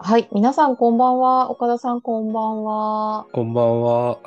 [0.00, 1.50] はい、皆さんこんばんは。
[1.50, 3.26] 岡田さんこんばんは。
[3.32, 4.18] こんばんは。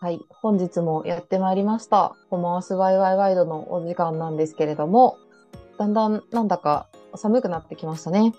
[0.00, 2.14] はい、本日もやってまいりました。
[2.30, 5.18] コマースワイワイワイドのお時間なんですけれども、
[5.76, 6.86] だんだんなんだか
[7.16, 8.32] 寒くなってきましたね。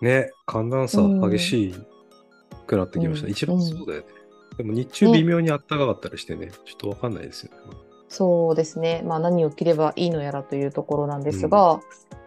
[0.00, 1.74] ね、寒暖差うん激し
[2.66, 3.26] くなってきました。
[3.26, 4.06] うん一番そうだよね。
[4.56, 7.76] でも日中微妙に暖かかったりしてね、ちょっとわかんないですよね。
[8.08, 9.02] そうですね。
[9.06, 11.80] まあ何を着ればいいのやらというところなんですが、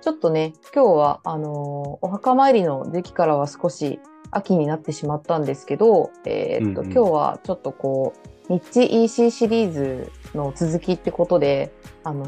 [0.03, 4.01] ちょっとね、今日はあのーお墓参りの時期からは少し
[4.31, 8.13] 秋になってしまったんですけど、えーっと、うんうん今日はちょっとこ
[8.49, 11.71] う、ニッチ EC シリーズの続きってことで、
[12.03, 12.25] あの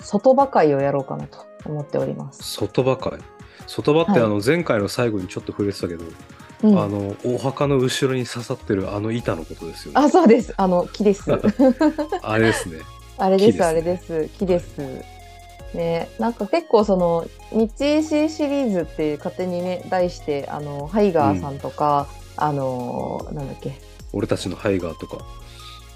[0.00, 2.42] 外場会をやろうかなと思っております。
[2.42, 3.20] 外場会？
[3.68, 6.04] 外場ってはいあの前回の最後にちょっと触れてたけど、
[6.64, 10.00] うんあのお墓の後ろに刺さってるあの板のことですよね。
[10.00, 10.52] あ、そうです。
[10.56, 11.30] あの、木です。
[12.22, 12.80] あれ ですね。
[13.18, 14.28] あれです、ねあれです。
[14.36, 15.17] 木です。
[15.74, 22.06] ね、なんか結構その、日 EC シリーズって勝手にね、題して、あの、ハイガーさんとか、
[22.36, 23.78] あの、なんだっけ、
[24.12, 25.18] 俺たちのハイガーとか、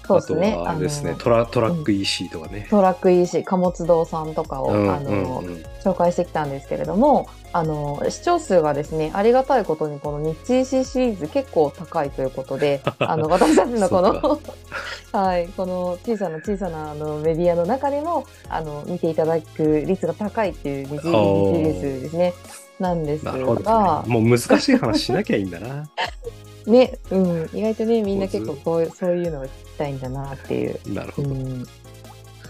[0.03, 0.57] あとそうですね。
[0.57, 2.67] はあれですね、のトラトラック EC とかね。
[2.69, 5.63] トラック EC、貨物堂さんとかを、うんあの、うんうん。
[5.83, 14.41] 紹介してきたんですけれども、あの、視聴数がですね、ありがたいことにこの日 EC シリーズ結構高いということで、 あの、私たちのこのそ、
[15.17, 22.33] はい、この小さな小さなあのメディアの中でも、あの、見ていただく率が高いっていう日 EC シリおーーズですね。
[22.79, 23.43] なんですが、ね。
[23.43, 25.87] もう難しい話しなきゃいいんだな。
[26.65, 30.79] ね、うん、意外とね、みんな結構こうそういうのを聞きたいんだなっていう。
[30.87, 31.29] なるほど。
[31.29, 31.67] うん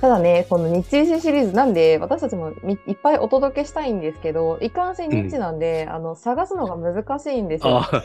[0.03, 7.77] ただね、この日中シリーズなんで、私たちもみいっぱいお届けしたいんですけど、いかんせんニッチなんで、あの、探すのが難しいんですよ。
[7.77, 8.03] ああ、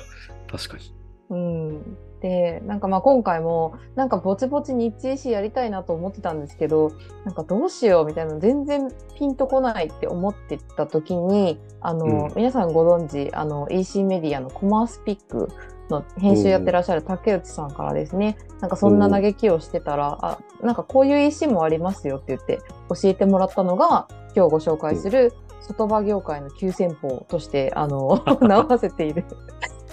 [0.48, 0.94] 確かに。
[1.30, 1.96] うん。
[2.20, 6.92] で、なんかまあ今回も、なんかぼちぼち日中誌やりたいなと思ってたんですけど、
[7.24, 15.48] なんかどうしようみたいな、全然ピンとこないって思ってた時に、あの、うん皆さんご存知、あの、EC メディアのコマースピック
[15.90, 29.24] の編集やってらっしゃる竹内さんからですね、なんかそんな嘆きをしてたら、あ、なんかこういう EC もありますよって言って教えてもらったのが、今日ご紹介する外場業界の急先鋒として、あの、 名せている、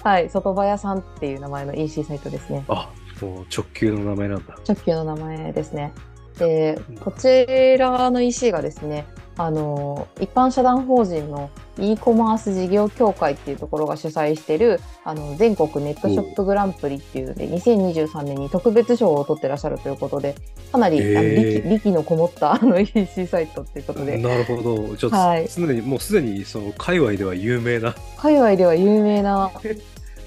[0.04, 2.66] はい、外場屋さんっていう名前の EC サイトですね。
[2.68, 2.90] あ、
[3.22, 4.56] もう直球の名前なんだ。
[4.68, 5.94] 直球の名前ですね。
[6.38, 9.06] で、こちらの EC がですね、
[9.38, 20.36] あの、一般社団法人の e コマース事業協会っていうところが主催している、あの、全国ネットショップグランプリっていうで、2023年に特別賞を取ってらっしゃるということで、
[20.72, 24.96] かなり、あのへー力力のこもったあの EC サイトっていうことで、なるほど。
[24.96, 25.48] ちょっと、はい。
[25.48, 29.52] すでに、もうすでに、その、界隈では有名な、海外では有名な、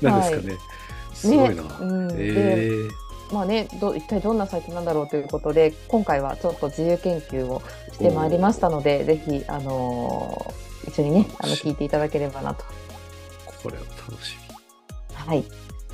[0.03, 0.55] なんですかね。
[1.15, 1.63] すごいな。
[1.81, 2.89] うん、でえ
[3.33, 7.63] まあね、ど一体どんなサイトなんだろうということで、今回はちょっと自由研究を
[7.93, 12.65] してまいりましたので、ぜひ、あのー一緒にね、あの、聞いていただければなと。
[12.65, 14.37] ー、これは楽し
[15.13, 15.45] はい。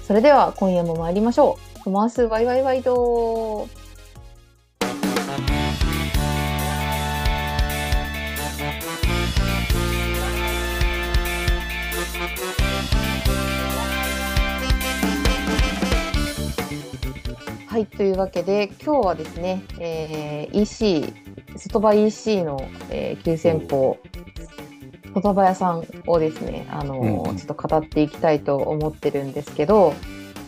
[0.06, 1.80] それでは、今夜も参りましょう。
[1.80, 3.68] コマースワイワイワイド
[17.74, 21.12] はい、というわけで、今日はですね、えー EC、
[21.56, 22.56] 外場 EC の、
[22.88, 23.98] えー急先鋒、
[25.12, 29.92] 外場屋さんをですね、あのうんちょっと語っていきたいと思ってるんですけど、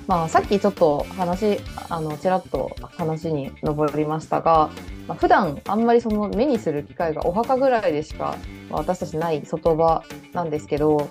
[0.06, 4.70] まあ、さっきちょっと話、あの、ちらっと話に上りましたが、
[5.08, 8.36] まあ、普段あんまりその目にする機会がお墓ぐらいでしか、
[8.70, 11.10] まあ私たちない外場なんですけど、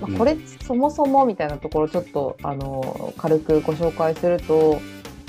[0.00, 4.80] まあ、これそもそもみたいなところちょっと、あの、軽くご紹介すると、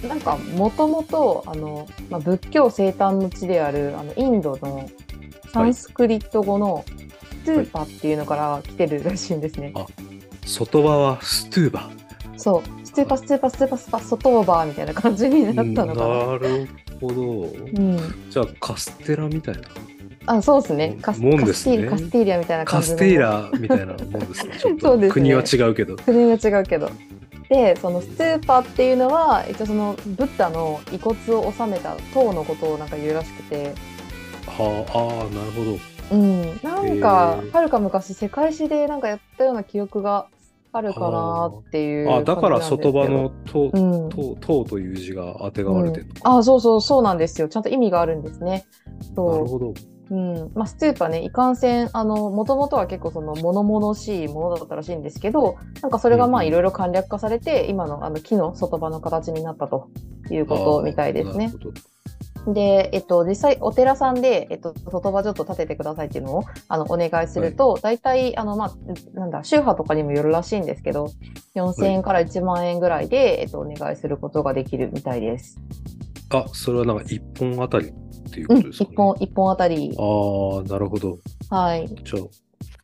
[0.08, 4.90] なんかもともとあの、まあ、仏教生誕の地であるあのインドの
[5.52, 6.86] サンスクリット語の
[7.46, 9.74] スーパっていうのから来てるらしいんですね。
[9.76, 10.50] い。
[10.50, 11.90] 外場はストゥーバ。
[12.38, 16.26] そう、ストゥーパストゥーパストゥーパスパ外オーバーみたいな感じになったのかな。
[16.28, 16.68] なる
[17.00, 17.22] ほど。
[17.22, 17.98] うん、
[18.30, 19.62] じゃあ、カステラみたいな。
[20.28, 24.54] あそうですねカスもんですねカスティカスティーリアみたいな感じのカステイラみたいなもんですね。
[24.54, 25.96] ですねと国は違うけど。
[25.98, 26.90] 国が違うけど。
[27.50, 33.74] でそのスーパっていうのは一応そのブッダの遺骨を収めた塔のことをなんか言うらしくて、
[34.48, 35.96] はあ、ああ、なるほど。
[36.12, 40.28] うん、なんかはるか昔世界史でなんかやったような記憶が
[40.72, 42.24] あるかなっていうあ。
[42.24, 44.10] だから外場の塔、うん。
[44.10, 46.38] 塔塔という字があてがわれてるのか。
[46.38, 47.48] あそうそうそうなんですよ。
[47.48, 48.66] ちゃんと意味があるんですね。
[49.16, 49.74] そなるほど。
[50.10, 50.52] ううん。
[50.54, 56.48] まあ、ストゥーパねいかんせんあのもともとは結構その物々しいものだったらしいんですけどなんかそれがまあうん。
[56.48, 59.90] うんいろいろ簡略化されて、今のあの木の外場の形になったと
[60.30, 61.52] いうことみたいですね。
[62.48, 71.12] で、えっと、実際お寺さんで、えっと、外場ちょっと立ててくださいっていうのをあのお願いすると、大体あの、まあ、なんだ宗派とかにもよるらしいんですけど
[71.56, 75.58] 4000円から1万円ぐらいで、えっと、お願いすることができるみたいです。
[76.30, 79.92] あ、それはなんか1本あたりっていううん、ことですか、ね1本一本あたり。
[79.98, 80.02] あ
[80.60, 81.18] あ、なるほど。
[81.50, 81.88] はい。
[82.04, 82.24] じゃあ、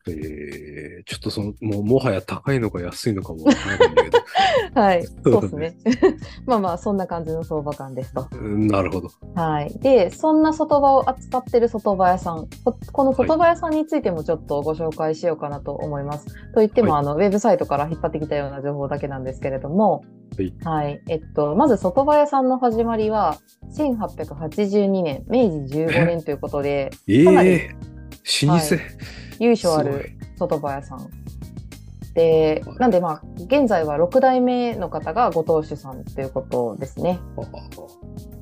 [0.08, 4.20] えー、ちょっとその、もうもはや高いのか安いのかもわからないんだけど
[4.74, 5.06] はい。
[5.24, 5.76] そうですね。
[6.46, 8.28] まあまあ、そんな感じの相場感ですと。
[8.32, 8.68] うん。
[8.68, 9.10] なるほど。
[9.36, 9.78] はい。
[9.80, 16.26] で、そんな外場を扱ってる外場屋さん、ここの外場屋さんについてもちょっとご紹介しようかなと思います。
[16.54, 20.04] といっても、はあの、ウェブサイトから引っ張ってきたような情報だけなんですけれども、
[20.38, 20.54] はい。
[20.64, 21.02] はい。
[21.10, 23.38] えっと、まず外場屋さんの始まりは、
[23.74, 28.76] 1882年、明治15年ということで、えかなりえー、老舗。
[28.76, 31.10] はい由緒ある外場屋さん。
[32.14, 37.20] で、なんでまあ、現在は6代目の方がご当主さんということですね。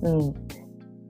[0.02, 0.34] うん。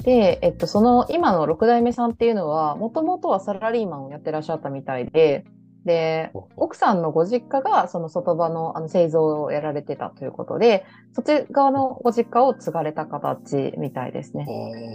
[0.04, 5.46] で、えっと、その今の6代目さんっていうのは、もともとはサラリーマンをやってらっしゃったみたいで、
[5.86, 14.46] で、奥さんのご実家がその外場のあの製造をやられてたということで、そっち側のご実家を継がれた形みたいですね。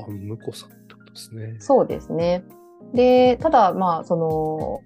[0.07, 1.57] ああ、婿さんってことですね。
[1.59, 2.45] そうですね。
[2.95, 4.81] で、ただ、まあ、その、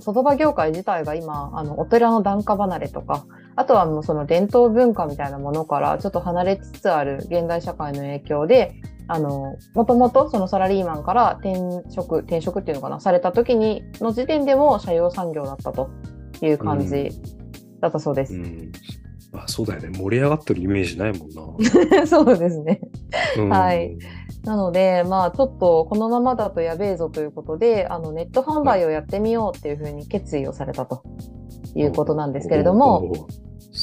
[0.00, 3.26] 外場業界自体が今、あの、お寺の檀家離れとか、
[3.56, 11.56] あとはもうその伝統文化みたいなものからちょっと離れつつある現代社会の影響で、あの、もともとそのサラリーマンから転
[11.90, 15.90] 職、転職っていうのかな、された時に、の時点でも社用産業だったと
[16.40, 17.10] いう感じ
[17.80, 18.34] だったそうです。
[18.34, 18.70] うん。
[19.32, 19.98] あ、そうだよね。
[19.98, 22.06] 盛り上がってるイメージないもんな。
[22.06, 22.80] そうですね。
[23.36, 23.98] うんはい。
[24.48, 31.02] なので、まあ、ちょっとこのままだとやべえぞということで、あのネット販売をやってみようっていうふうに決意をされたと
[31.74, 33.28] いうことなんですけれども、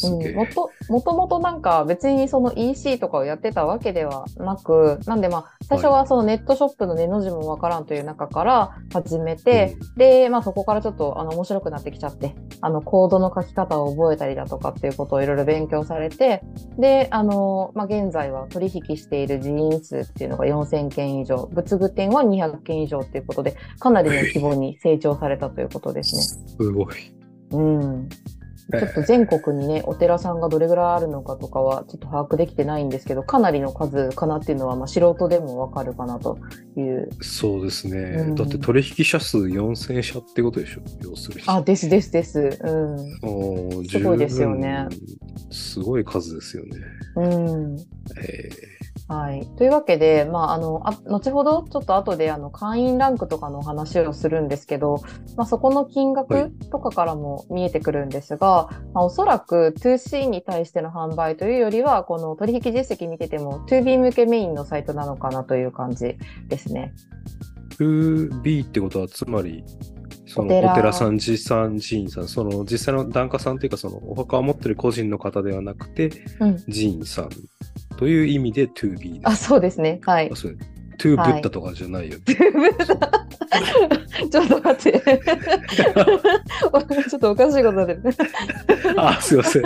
[0.04, 16.44] うん、もともともとなんか別にその EC とかをやってたわけではなく、なんでまあ最初はそのネットショップの値の字もわからんという中から始めて、で、まあそこからちょっとあの面白くなってきちゃって、あのコードの書き方を覚えたりだとかっていうことをいろいろ勉強されて、
[16.78, 26.22] で、あの、まあ現在は取引している人員数っていうのが4000件以上、仏具店は200件以上っていうことで、かなりの規模に成長されたということですね。
[26.60, 27.16] すごい。
[27.52, 28.10] うん。
[28.72, 36.40] ちょっと全国にね、お寺さんがどれぐらいあるのかとかはちょっと把握できてないんですけど、かなりの数かなっていうのは、まあ、素人でもわかるかなと
[36.76, 37.10] いう。
[37.22, 38.00] そうですね。
[38.00, 40.82] うんだって取引者数4000社ってことでしょ？
[41.04, 41.44] 要するに。
[41.46, 42.58] あ、ですですです。
[42.64, 43.86] うん。
[43.88, 44.88] すごいですよね。
[45.52, 46.78] すごい数ですよね。
[47.18, 47.78] うん。
[48.18, 48.50] え
[49.08, 49.46] はい。
[49.58, 55.02] というわけで、まあ、あの、あ後ほど、ちょっと後で、あの、会員ランクとかの話をするんですけど、
[55.36, 66.18] まあ、そこの金はい額とかからも見えてくるんですが、まあ、おそらく 2C に対しての販売というよりは、この取引実績見てても 2B 向けメインのサイトなのかなという感じ
[66.48, 66.94] ですね。
[67.78, 69.64] ー、2B ってことは、つまり、
[70.26, 76.10] そのお寺お寺さん、寺さん、寺院さん、その実際の檀家さんというか、そのお墓を持ってる個人の方ではなくて、
[76.40, 76.58] うん。
[76.64, 77.30] 寺院さん
[77.98, 79.22] という意味で 2B です。
[79.24, 80.00] あ、そうですね。
[80.04, 80.36] はいあ。
[80.36, 80.58] そう
[80.98, 82.26] トゥーブッダとかじゃないよ、 ね
[84.32, 85.02] ちょっと待って。
[87.10, 88.00] ちょっとおかしいことで。
[88.98, 89.64] あ、すいません。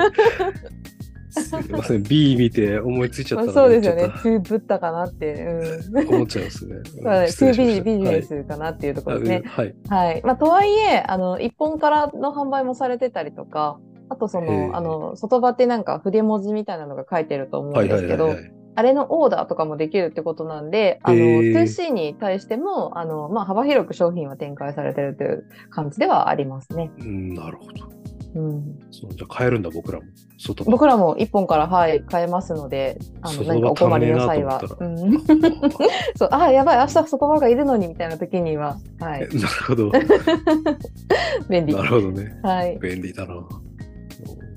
[1.30, 2.04] すいません。
[2.04, 4.04] B 見て思いついちゃったまあ、そうですよね。
[4.04, 5.34] トゥーブッダかなって。
[5.34, 6.08] うん。
[6.08, 6.76] と思っちゃいますね。
[7.04, 9.44] はい、失礼しま 2B したビジネスかなっていうところですね。
[9.46, 9.76] はい。
[9.88, 10.22] はい。
[10.24, 18.36] まあ、とはいえ、あの、一本からの販売もされてたりとか、あとその、あの、外場ってなんか筆文字みたいなのが書いてると思うはいんですけど。
[18.76, 26.90] あれのオーダーとかもできるってことなんで、あの、へえ 2C に対しても、あの、まあ、幅広く商品は展開されてるという感じではありますね。
[26.98, 27.90] うん、なるほど。
[28.36, 28.80] うん。
[28.92, 30.06] そうじゃあ買えるんだ、僕らも。
[30.38, 34.62] 外場僕らも一本から、はい、買えますので、あの、外何かお困りの際は。
[34.80, 35.26] うんん。
[36.16, 39.92] そう、あ、やばい、明日外場がいるのに、みたいな時には、はい、 なるほど。
[41.50, 41.76] 便利。
[41.76, 42.40] なるほどね。
[42.44, 42.78] はい。
[42.80, 43.36] 便利だな。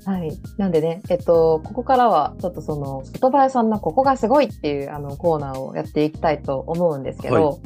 [0.05, 0.31] はい。
[0.57, 7.59] なんでね、えっと、ここからは、ちょっとその、外場屋さんのここがすごいっていう、あの、コーナーをやっていきたいと思うんですけど、はい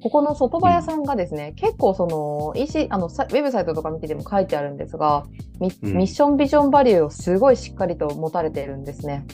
[0.00, 5.24] ここの外場屋さんがですね、結構その、EC、あの、さウェブサイトとか見てても書いてあるんですが、
[5.60, 9.26] ミうんミッションビジョンバリューをすごいしっかりと持たれているんですね。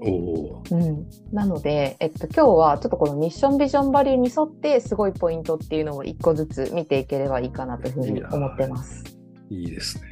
[0.00, 9.02] うん、なので、えっと、今日はちょっとこのミッションビジョンバリューに沿ってすごいポイントっていうのを一個ずつ見ていければいいかなというふうに思ってます。
[9.50, 10.04] いいですね。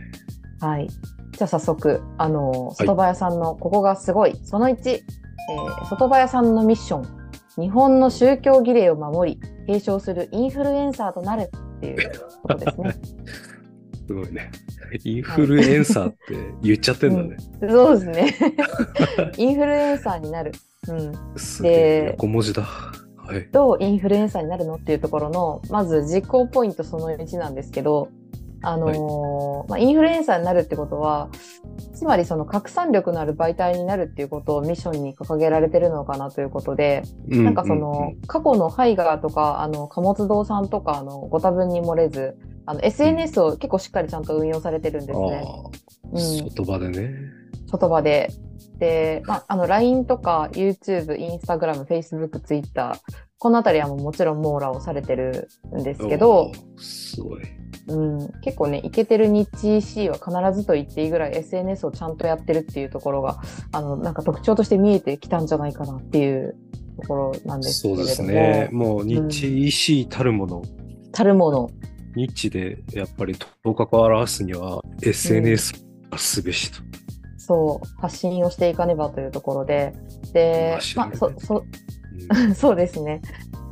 [0.60, 0.88] はい。
[1.32, 7.22] じゃあ早速、あの、外場屋さんのここがすごい、その1、えー外場屋さんのミッション、
[7.58, 12.12] 日本の宗教儀礼を守り、継承するインフルエンサーとなるっていう
[12.42, 12.94] ことですね。
[14.06, 14.50] すごいね。
[15.04, 16.16] インフルエンサーって
[16.62, 17.36] 言っちゃってんだね。
[17.70, 18.36] そうですね。
[19.38, 20.52] インフルエンサーになる。
[20.88, 21.12] うん。
[21.62, 22.62] で横文字だ。
[22.62, 23.48] ははい。
[23.52, 28.08] どうインフルエンサーになるのっていうところのまず実行ポイントその1なんですけど、
[28.62, 31.30] あのーまあ、インフルエンサーになるってことは
[31.94, 45.44] つまりその拡散力のある媒体になるっていうことをミッションに掲げられてるのかなということで、ななんかその過去のハイガーとかあの貨物堂さんとかあのご多分に漏れずあの SNS を結構しっかりちゃんと運用されてるんですね。
[45.44, 45.62] あ
[46.12, 47.14] うんあ、外場でね。
[47.70, 48.30] 言葉で。
[48.78, 52.92] で、まあ、あの LINE とか YouTube、Instagram、Facebook、Twitter
[53.42, 57.42] このあたりはもちろん網羅をされてるんですけどすごい。
[57.88, 63.40] うん、結構ねイケてる日 EC は必ずと言っていいぐらい SNS をちゃんとやってるっていうところが
[63.72, 66.54] あのなんか特徴として見えてきたんじゃないかなっていう
[67.00, 68.06] ところなんですけれども。
[68.06, 68.68] そうですね。
[68.70, 70.62] もう日 EC たるもの、
[71.10, 71.68] たるもの。
[72.14, 73.34] 日でやっぱり
[73.64, 76.78] 頭角を表すには SNS がすべしと。
[77.38, 78.00] そう。
[78.00, 79.94] 発信をしていかねばというところで。
[80.32, 81.64] で、まあ、そそ
[82.30, 83.20] うんそうですね。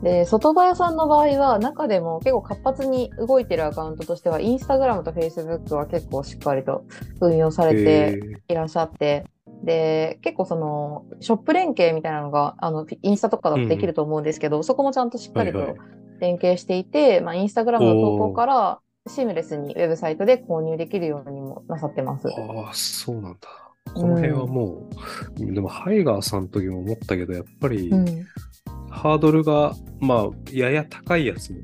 [0.02, 6.84] で、外場屋さんの場合は、中でも結構活発に動いてるアカウントとしては、インスタグラムとフェイスブックは結構しっかりと
[7.20, 8.18] 運用されてへ
[8.48, 9.24] いらっしゃって、
[9.62, 15.78] で、結構その、ショップ連携みたいなのが、あの、インスタとかだとできると思うんですけど、そこもちゃんとしっかりとはいはい
[16.20, 22.28] 連携していて、まあ、インスタグラムの投稿から、シームレスにウェブサイトで購入できるようにもなさってます。
[22.28, 23.69] ああ、そうなんだ。
[23.94, 24.88] この辺はも
[25.38, 28.26] う、でもハイガーさんの時も思ったけど、やっぱりうん。
[28.90, 31.58] ハードルが、まあ、やや高いやつも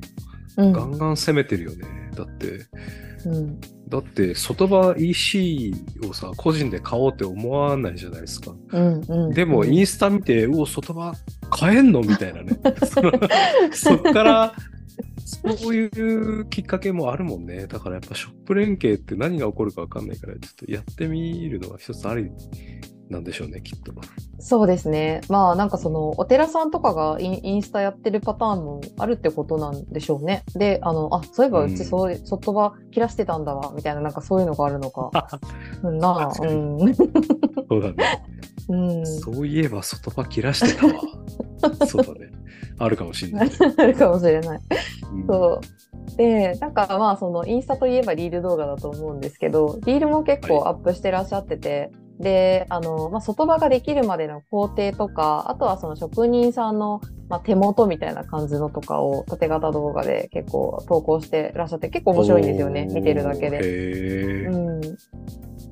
[0.58, 0.72] うん。
[0.72, 2.10] ガンガン攻めてるよね。
[2.14, 2.66] だって、
[3.26, 3.60] うん。
[3.88, 5.74] だって外場 EC
[6.08, 8.52] をさ、個人で買おうって思わないじゃないですか。
[8.72, 9.00] うん。
[9.06, 9.30] うん。
[9.30, 11.12] でも、うんインスタ見て、うお、外場
[11.50, 12.00] 買えんの？
[12.00, 12.58] みたいなね。
[13.72, 14.54] そっから、
[15.58, 17.66] そういうきっかけもあるもんね。
[17.66, 22.30] だからやっぱショップ連携って何が起こるか分かんないから、ちょっとやってみるのは一つあり
[23.08, 23.92] なんでしょうね、きっと。
[24.38, 25.20] そうですね。
[25.28, 30.44] まあなんかそのお寺さんとかがインスタやってるパターンもあるってことなんでしょうね。
[30.54, 35.10] で、あの、あ、そういえばううんちそういう外場切らしてたんだわ、みたいななんかそういうのがあるのか。
[35.82, 36.94] うんなあ、うん。
[36.94, 37.04] そ
[37.78, 38.22] うだね。
[38.68, 39.06] うん。
[39.06, 40.94] そういえば外場切らしてたわ。
[41.86, 42.32] そうだね。
[42.78, 43.50] あるかもしれない。
[43.76, 44.60] あるかもしれない。
[45.12, 46.16] うんそう。
[46.16, 51.90] で、なんかまあそのインスタといえばリール動画だと思うんですけど、リールも結構アップしてらっしゃってて、
[52.20, 64.46] で、あの、まあ、外場ができるまでの工程とか、あとはその職人さんの、まあ、手元みたいな感じのとかを縦型動画で結構投稿してらっしゃって、結構面白いんですよね、見てるだけで。
[64.46, 64.80] うん。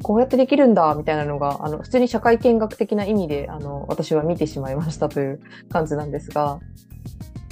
[0.03, 6.61] こうやってできるんだ、みたいなのが、あの、普通に社会見学的な意味で、あの、私は見てしまいましたという感じなんですが、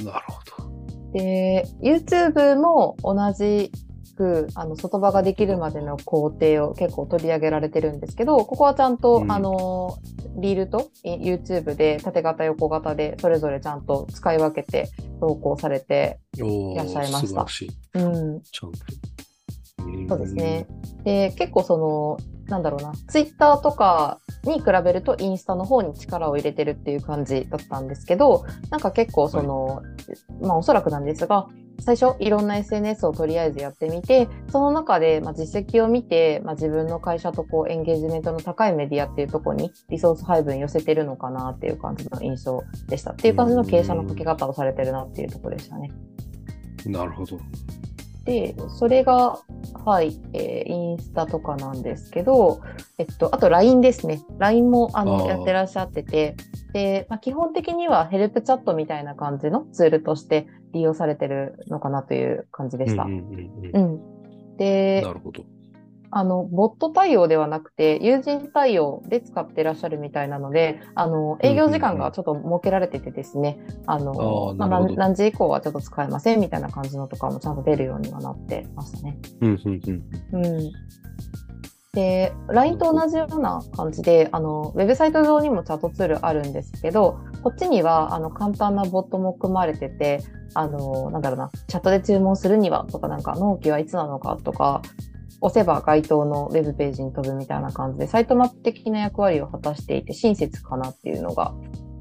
[0.04, 0.72] なるほど。
[1.12, 3.70] で、YouTube も同じ
[4.16, 9.99] く、あの、外場ができるまでの工程を結構取り上げられてるんですけど、ここはちゃんと、うんあの、
[10.37, 14.88] リールとい YouTube で縦型横型でそれぞれちゃんと使い分けて
[15.20, 17.70] 投稿されて、おいらっしゃいました素晴らしい。
[17.94, 18.78] うん、ちゃんと。
[20.08, 20.66] そうですね。
[21.04, 22.16] で、結構その、
[22.52, 29.82] なんだろうな、ツイッターとかに比べるとインスタの方に力を入れてるっていう感じだったんですけど、なんか結構その、
[30.42, 31.49] まあおそらくなんですが、
[31.80, 43.12] 最初いろんな SNS をとりあえずやってみて、その中でまあ実績を見て、まあ、自分の会社とこうエンゲージメントの高いメディアっていうところにリソース配分寄せてるのかなっていう感じの印象でした。
[43.12, 45.90] っていう感じの経営者のかけ方をされてるなっていうところでしたね。
[46.85, 47.38] なるほど。
[48.25, 49.38] で、それが、
[49.85, 52.61] はい、えーインスタとかなんですけど、
[52.99, 54.23] えっと、あと LINE ですね。
[54.38, 56.37] LINE もあのやってらっしゃってて、
[56.73, 63.05] で、まあ、基本的にはヘルプチャットみたいな感じのツールとして利用されてるのかなという感じでした。
[63.05, 65.45] うんんううんうんうんでな、るほど。
[66.14, 79.19] あの、ボット対応ではなくて、友人対応で使ってらっしゃるみたいなので、あの、営業時間がちょっと設けられててですね、あの、あーまあ何何時以降はちょっと使えませんみたいな感じのとかもちゃんと出るようにはなってましたね。
[79.40, 80.73] うんうんうんうん。
[81.95, 90.21] で、LINE と同じような感じで、あの、ウェブサイト上にもチャットツールあるんですけど、こっちには、あの、簡単なボットも組まれてて、
[90.54, 94.81] あの、なんだろうな、チャットで注文するにはとか、なんか、納期はいつなのかとか、
[95.42, 101.52] 押せば該当のウェブページに飛ぶみたいな感じで、サイトマップ的な役割を果たしていて、親切かなっていうのが、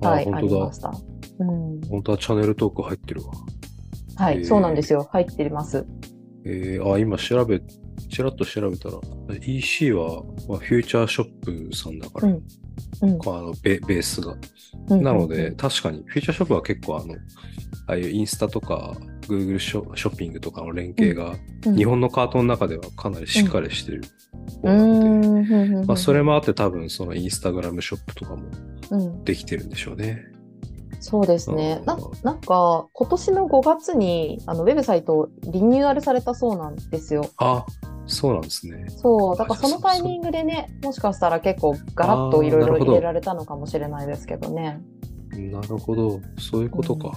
[0.02, 0.80] はい、ありまし。
[0.80, 0.94] た。
[1.40, 1.82] うん。
[1.82, 3.34] 本当はチャンネルトーク入ってるわ。
[4.16, 5.10] はい、へーそうなんですよ。
[5.12, 5.88] 入ってます。
[6.46, 7.62] えー、あ、今調べ、
[8.10, 9.00] ちらっと調べたら、
[9.44, 12.44] EC は、まあ、フューチャーショップさんだから、うん。
[13.06, 14.34] あのベベースが。
[14.90, 17.16] うんなので、、確かに、フューチャーショップは結構あの、
[17.88, 18.96] ああいうインスタとか、
[19.32, 21.36] Google ショショッピングとかの連携が、
[21.66, 21.76] うん。
[21.76, 24.02] 日本のカートの中ではかなりしっかりしてる。
[24.64, 25.76] う方なので、ん。
[25.76, 25.86] うん。
[25.86, 28.44] まあ、それもあって多分そのインスタグラムショップとかも
[28.92, 29.24] うん。
[29.24, 30.26] できてるんでしょうね。
[31.00, 31.82] そうですね。
[31.86, 32.02] なうん。
[32.24, 37.28] なんか、今年の5月にあのウェブサイトリニューアルされたそうなんですよ。
[37.38, 37.66] あ、
[38.06, 38.86] そうなんですね。
[38.90, 44.82] そう、だからそのタイミングでね、もしかしたら結構ガラッといろいろ入れられたのかもしれないですけどね。
[45.32, 46.20] なるほど。
[46.38, 47.12] そういうことか。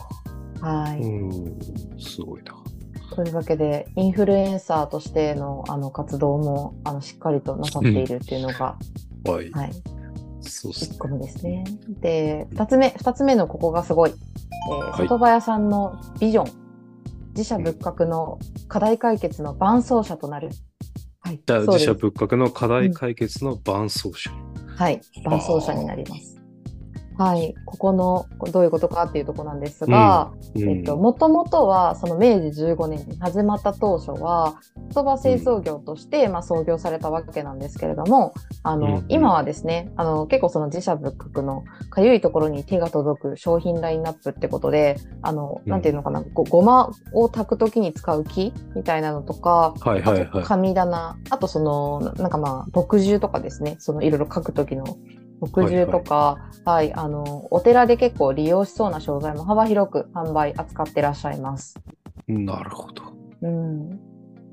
[0.65, 1.01] はい。
[1.01, 1.59] うん、
[1.99, 2.55] すごいな。
[3.15, 8.79] というわけで、インフルエンサーとしてのあの活動もあのしっかりとなさっているっていうのが、
[9.27, 9.51] はい。
[9.51, 9.73] はい、
[10.41, 10.97] そうですね。
[10.97, 11.65] 1個目ですね。
[12.01, 14.11] で、2つ目、2つ目のここがすごい。
[14.11, 16.53] えーはい外葉屋さんのビジョン、
[17.37, 20.49] 自社仏閣の課題解決の伴走者となる。
[21.21, 24.31] はい、自社仏閣の課題解決の伴走者。
[24.77, 26.34] はい、伴走者になります。
[27.17, 30.79] はい、ここのこどういうことかっていうところなんですが、うん。
[30.79, 34.57] えっと、もともとはその明治15年に始まった当初は
[34.93, 45.71] 言葉製造業として、まあ、創業されたわけなんですけれどもあの、うん今はですねあの結構その自社仏閣のかゆいところに手が届く商品ラインナップってことであの、うん。
[45.71, 50.47] なんていうのかなごごまを炊く時に使う木みたいなのとかはいはいあとはい。
[50.47, 54.85] 神棚、あとその、ななんかまあ、墨汁とかですね、そのいろいろ書くときの
[55.47, 61.75] 墨汁とか、はい、あの、お寺で結構利用しそうな商材も幅広く販売、扱ってらっしゃいます。
[62.29, 63.03] なるほど。
[63.43, 64.01] うん。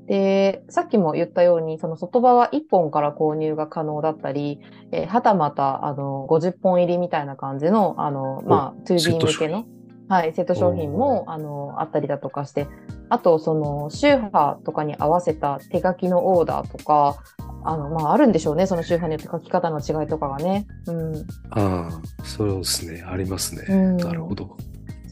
[0.06, 9.64] で、さっきも言ったように、その外場は1本から購入が可能だったり、えーはたまた、あの、50本入りみたいな感じの、あの、まあ、セッ 2B ト商品向けの、
[10.08, 12.66] はい、セット商品も、あの、あったりだとかして、
[13.08, 17.16] あと、その、宗派とかに合わせた手書きのオーダーとか、
[17.64, 20.66] あの、まあ、あるんでしょうね、その宗派によって書き方の違いとかがね。
[20.86, 21.14] うん。
[21.50, 23.02] ああ、そうですね。
[23.06, 23.64] ありますね。
[23.68, 24.56] うんなるほど。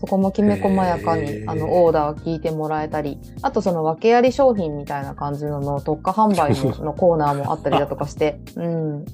[0.01, 9.05] そこもきめ細やかにあのオーダー聞いてもらえたり、あとその訳あり商品みたいな感じのの特化販売の のコーナーもあったりだとかして、うん、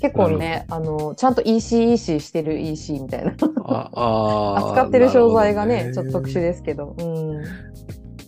[0.00, 7.44] 結構ねあの、ちゃんと EC、EC してる EC みたいな、ああー 扱ってる商材がね、なるほどちょっと特殊ですけど、うん、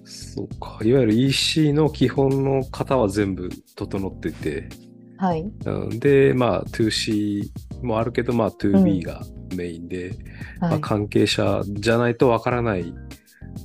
[0.05, 0.79] そうか。
[0.83, 4.69] いわゆる EC の基本の型は全部整ってて、
[5.17, 7.51] はい、うんで、まあ 2C
[7.83, 9.23] もあるけど、まあ 2B が
[9.57, 10.17] メインで、
[10.61, 12.95] まあ、はい、関係者じゃないとわからない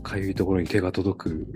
[0.03, 1.47] かゆいところに手が届く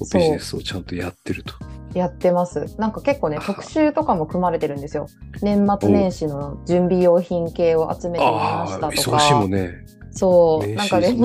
[0.00, 1.54] ビジネスをちゃんとやってると。
[1.94, 2.74] やってます。
[2.78, 5.06] なんか結構ねあ、特集とかも組まれてるんですよ。
[5.42, 9.84] 年末年始の準備用品系を集めてみましたと忙しいもね。
[10.10, 11.16] そう、年なんかね、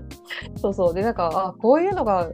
[0.56, 0.94] そうそう。
[0.94, 2.30] で、なんか、あ、こういうのが、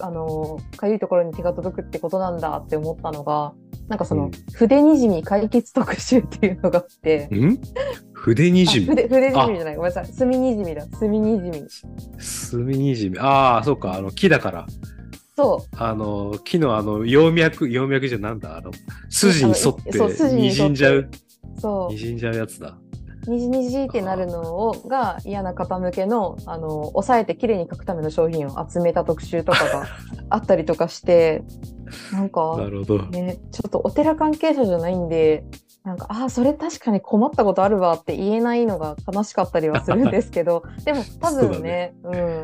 [0.00, 3.54] あの、かゆいところに手が届くってことなんだって思ったのが、
[3.88, 7.58] なんかその、うん筆にじみ解決特集っていうのがあって、ん？
[8.12, 8.86] 筆にじみ？
[8.86, 10.06] あ筆、筆にじみじゃない、ごめんなさい。
[10.06, 10.86] 墨にじみだ。
[10.98, 11.66] 墨にじみ。
[12.18, 13.18] 墨にじみ。
[13.18, 13.94] ああ、そうか。
[13.94, 14.66] あの木だから。
[15.36, 18.56] そあの木のあの葉脈、葉脈じゃなんだ？
[18.56, 18.70] あの
[19.10, 21.10] 筋に沿って筋にじんじゃう、う。
[21.60, 22.78] そにじんじゃうやつだ。
[23.26, 23.30] う。
[23.30, 29.86] にじにじってなるのをが嫌な方向けの、あの、抑えて綺麗に書くための商品を集めた特集とかが
[30.30, 31.42] あったりとかして、
[32.12, 33.02] なんか、 なるほど。
[33.06, 35.44] ね、ちょっとお寺関係者じゃないんで、
[35.86, 42.42] なんか、ああ、それ確かに困ったことあるわって言えないのが悲しかったりはするんですけど、 でも多分ね、うん、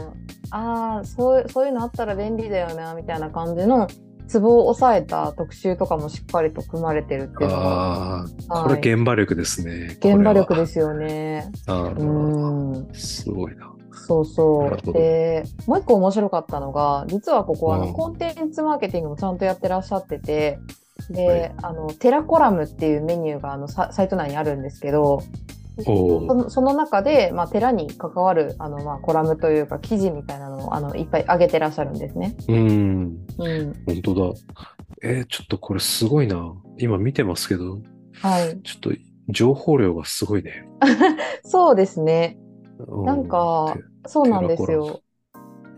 [0.50, 3.88] ああ、そうそういうのあったら便利だよな、みたいな感じの、
[4.28, 9.96] ツボを抑えた特集とかもしっかりと組まれてるっていうのが、ああ、はいこれ現場力ですね。
[9.98, 10.60] 現場力す。
[10.60, 11.50] ですよね。
[11.66, 12.94] あうーん。
[12.94, 13.72] すごいな。
[13.92, 14.92] そうそう。
[14.92, 20.60] で、もう一個面白かったのが、実はここあの、うんコンテンツマーケティングもちゃんとやってらっしゃってて、
[21.12, 25.22] で、はいあの、テラコラムっていうメニューがあのササイト内にあるんですけど、
[25.78, 32.36] おそーのその中で、まあ、寺に関わるあの、まあ、コラムというか記事みたいなのをあのいっぱい上げてらっしゃるんですね。
[32.48, 34.38] うん、うん、本当だ。
[35.04, 36.54] えーちょっとこれすごいな。
[36.78, 37.80] 今見てますけど、
[38.20, 38.60] はい。
[38.62, 38.90] ちょっと
[39.28, 40.68] 情報量がすごいね。
[41.44, 42.38] そうですね。
[42.78, 45.00] うなんかてそうなんですよ。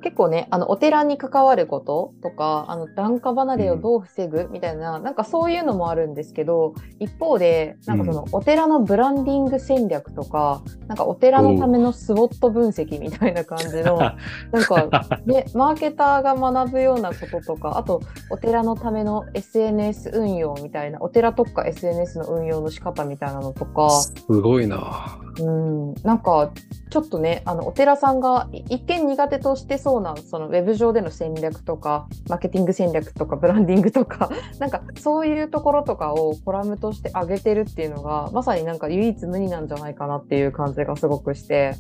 [0.05, 13.97] 結構ね、あの、お寺に関わることとか、あの、檀家離れをどう防ぐみたいな、なんかそういうのもあるんですけど、一方で、なんかその、お寺のブランディング戦略とか、なんかお寺のためのスウォット分析みたいな感じの、
[14.53, 25.19] なんか、ね、マーケターが学ぶようなこととか、あと、お寺のための SNS 運用みたいな、お寺特化 SNS の運用の仕方みたいなのとか、すごいな。
[25.41, 26.53] うん、なんか
[26.91, 41.75] ちょっとねあのお寺さんがい一見苦手としてそうなそのウェブ上での戦略とかマーケティング戦略とかブランディングとか なんかそういうところとかをコラムとして上げてるっていうのがまさになんか唯一無二なんじゃないかなっていう感じがすごくして。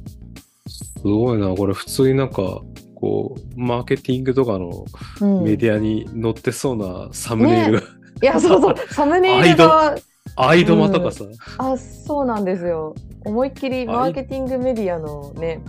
[0.67, 1.55] すごいな。
[1.55, 2.63] これ普通になんか、
[2.95, 4.87] こう、マーケティングとかの
[5.21, 5.45] うん。
[5.45, 7.81] メディアに載ってそうなサムネイル。
[7.81, 7.87] が、
[8.23, 8.75] いやそうそう。
[8.91, 9.97] サムネイルが
[10.37, 11.25] アイドマとかさ、
[11.59, 12.95] あ、そうなんですよ。
[13.25, 15.61] 思いっきりマーケティングメディアのね、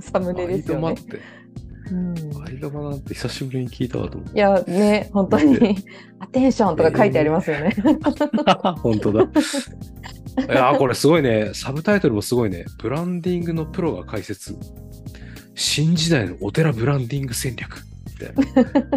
[0.00, 0.88] サムネですよね。
[0.88, 1.04] アイドマっ。
[1.04, 1.20] て、
[1.90, 4.38] うんアイドマなんて久しぶりに聞いたわと思って。
[4.38, 5.76] いやね、本当に
[6.18, 7.74] アテンションとか書いてありますよね。
[8.82, 9.22] 本当だ。
[9.22, 9.24] い
[10.48, 11.50] やーこれすごいね。
[11.54, 12.64] サブタイトルもすごいね。
[12.78, 14.56] ブランディングのプロが解説。
[15.54, 17.82] 新時代のお寺ブランディング戦略。
[18.06, 18.88] みたいな。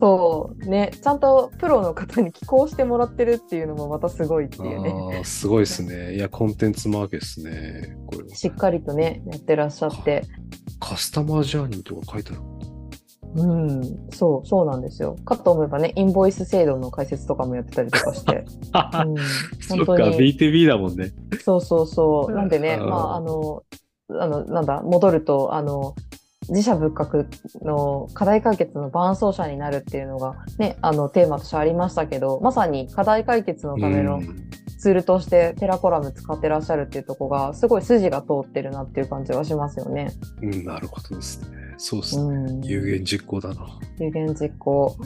[0.00, 5.22] そうね、ちゃんとプロの方に寄稿してもらってるっていうのもまたすごいっていうね。
[5.24, 6.14] すごいですね。
[6.14, 7.96] いや、コンテンツマーケですね。
[8.06, 10.24] これしっかりとね、やってらっしゃって。
[10.80, 12.40] カスタマージャーニーとか書いてある。
[13.36, 15.16] うん、そう、そうなんですよ。
[15.24, 18.44] かと思えばね、インボイス制度の解説とかもやってたりとかして。
[19.06, 19.16] うん、
[19.60, 21.12] そっか、本当に B2B だもんね。
[21.44, 22.34] そうそうそう。
[22.34, 23.62] なんでね、うんまあ、あの、
[24.08, 25.94] あの、なんだ、戻ると、あの、
[26.48, 27.26] 自社仏閣
[27.64, 40.10] の課題解決の伴走者になるっていうのがね、あの、テーマとしてありましたけど、まさに課題解決のためのうんツールとしてテラコラム使ってらっしゃるっていうところが、すごい筋が通ってるなっていう感じはしますよね。
[40.40, 41.48] うん、なるほどですね。
[41.76, 42.22] そうですね。
[42.22, 42.60] うん。
[42.62, 43.66] 有言実行だな。
[43.98, 44.96] 有言実行。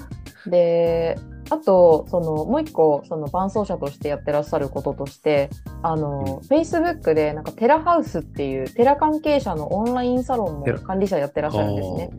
[0.46, 1.18] で、
[1.50, 5.50] あと、その、もう一個、その伴走者としてやってらっしゃることとして、
[5.82, 12.10] あの、Facebook で、なんかテラハウスっていう、寺関係者のオンラインサロンも寺関係者やってらっしゃるんですね。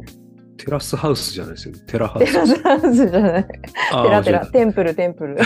[0.58, 1.82] テラスハウスじゃないですよね。
[1.88, 2.34] テラハウテス。
[2.64, 3.46] ラハウスじゃない。
[3.46, 3.60] 寺
[4.10, 5.38] 寺、temple、temple。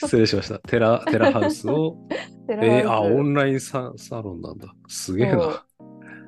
[0.00, 0.58] 失礼しました。
[0.60, 1.96] テラ、テラハウスを、
[2.48, 4.74] えー、あ、オンラインサロンなんだ。
[4.88, 5.64] すげえな。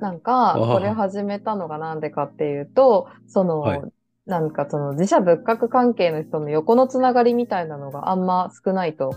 [0.00, 3.82] なんか、これを始めたのがなんでかっていうと、その、はい
[4.26, 9.14] なんかその自社仏閣関係の人の横のつながりみたいなのがあんま少ないと。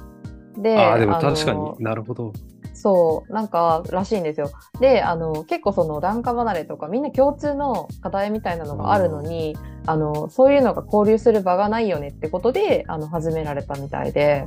[0.58, 2.34] で、ああ、でも確かになるほど。
[2.78, 4.52] そう、なんからしいんですよ。
[4.80, 14.46] で、あの、結構その檀家離れとかみんな共通の課題みたいなのがあるのに、あの、そういうのが交流する場がないよねってことで、あの、始められたみたいで、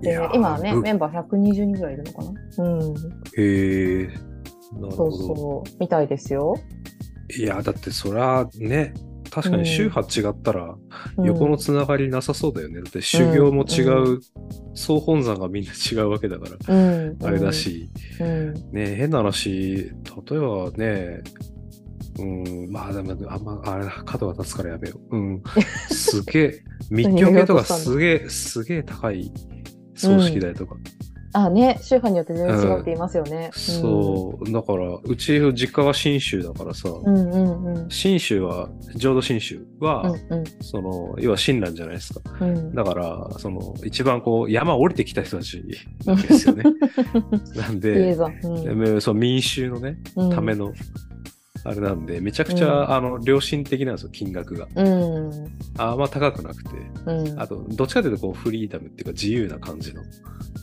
[0.00, 2.32] で今はね、ぶメンバー120人ぐらいいるのかな？
[2.64, 2.94] うん。
[3.36, 4.06] へえ
[4.78, 5.10] なるそうほど。
[5.10, 6.54] そう、みたいですよ。
[7.36, 8.94] いや、だってそらね、
[9.30, 10.76] 確かに宗派違ったら
[11.16, 12.82] うん横のつながりなさそうだよね。
[12.82, 13.82] だって修行も違
[14.14, 14.20] う、
[14.74, 16.78] 総本山がみんな違うわけだから、う
[17.12, 17.16] ん。
[17.22, 18.54] あれだし、うん。
[18.72, 19.90] ね、変な話、
[20.30, 21.22] 例えばね、
[22.18, 25.16] うん、まあでも、あんま、あれ、角が立つからやめよう。
[25.16, 25.42] うん。
[25.90, 29.32] すげえ、 密教系とかすげえ、すげえ高い
[29.94, 30.76] 葬式代とか。
[31.32, 33.50] あ、ね、宗派によって全然違うって言いますよね。
[33.52, 37.16] そう、だから、うち実家が信州だからさ、うん。
[37.16, 37.90] うんうんうん。
[37.90, 42.20] 信州は、浄土真宗は、うんその、要は親鸞じゃないですか。
[42.40, 42.56] うん。
[42.56, 42.74] うん。
[42.74, 45.76] だから、その、一番こう、山降りてきた人たちで
[46.34, 46.64] すよね。
[47.54, 48.30] なんで、ぞ。
[48.42, 50.72] うんでそう民衆のね、うんための、
[51.68, 54.66] あれなんで、めちゃくちゃ、うんあの、良心的なんですよ、金額が。
[54.74, 55.30] うん。
[55.76, 56.70] あんま高くなくて。
[57.06, 57.40] うん。
[57.40, 60.02] あと、どっちかというと、こう、フリーダムっていうか、自由な感じの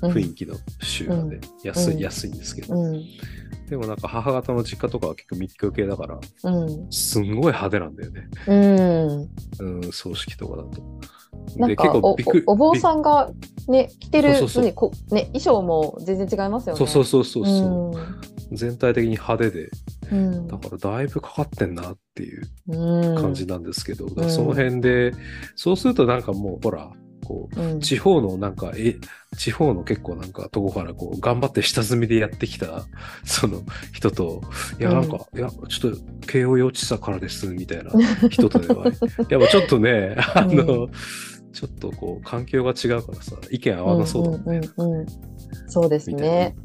[0.01, 2.75] 雰囲気の宗派で、安い、うん安いんですけど。
[3.65, 3.69] うん。
[3.69, 6.91] でもなんか、母方の実家とかは結構密教系だから、うん。
[6.91, 8.27] すんごい派手なんだよね。
[8.47, 8.55] う
[9.65, 9.75] ん。
[9.83, 10.81] うん、葬式とかだと。
[11.57, 13.29] なんかおおお坊さんが
[13.67, 16.77] ね着てるそうそうこね衣装も全然違いますよね。
[16.77, 19.69] そうそうそうそうそう、う全体的に派手で、
[20.13, 20.47] ん。
[20.47, 23.15] だからだいぶかかってんなっていううん。
[23.15, 25.13] 感じなんですけど、だからその辺で、
[25.55, 26.91] そうするとなんかもうほら、
[27.23, 27.79] こう、うん。
[27.79, 28.95] 地方のなんか、え、
[29.37, 32.85] 地方の結構なんかとこからこう、頑張って下積みでやってきた、
[33.23, 33.61] その
[33.93, 34.41] 人と、
[34.79, 37.91] いや、なんか、いや、ちょっと、慶応幼稚さからです、みたいな
[38.29, 38.85] 人とでは、
[39.29, 40.89] やっぱちょっとね、あの、う
[41.53, 44.61] ちょっとこう、環境が違うからさ、意見合わなそうだもんね。
[44.77, 45.05] うんうんうん
[45.67, 46.55] そうですね。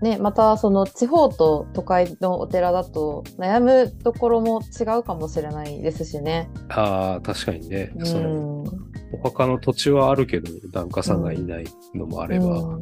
[0.00, 6.48] ね、またその地方と都会のお寺だと悩むところも違うかもしれないですしね。
[6.68, 8.64] ああ、確かにね、うんその、
[9.12, 12.78] お墓の土地はあるけど、檀家さんがいないのもあれば、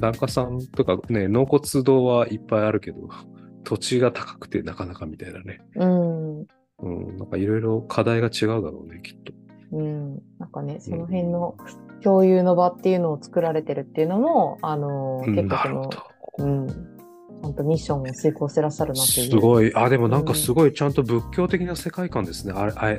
[0.00, 3.08] 檀家さんとかね、納骨堂はいっぱいあるけど、
[3.64, 5.60] 土地が高くてなかなかみたいなね。
[5.76, 6.46] うん
[6.78, 9.32] うん、なんかいろいろ課題が違うだろうね、きっと。
[9.72, 11.56] うん、なんかねその辺の
[12.02, 15.90] 共有の場っていうのを作られてるっていうのもあのうん結構その。
[16.38, 19.30] うん、ちゃんとミッションを遂行してらっしゃるなっていう。
[19.30, 19.74] すごい。
[19.74, 22.52] あ、でもなんかすごいちゃんと仏教的な世界観ですね。
[22.54, 22.98] あれ、あれ、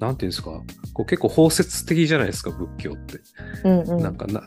[0.00, 0.50] なんていうんですか？
[0.92, 3.20] こう結構包摂的じゃないですか、仏教って。
[3.64, 4.42] うんうん、なんかな、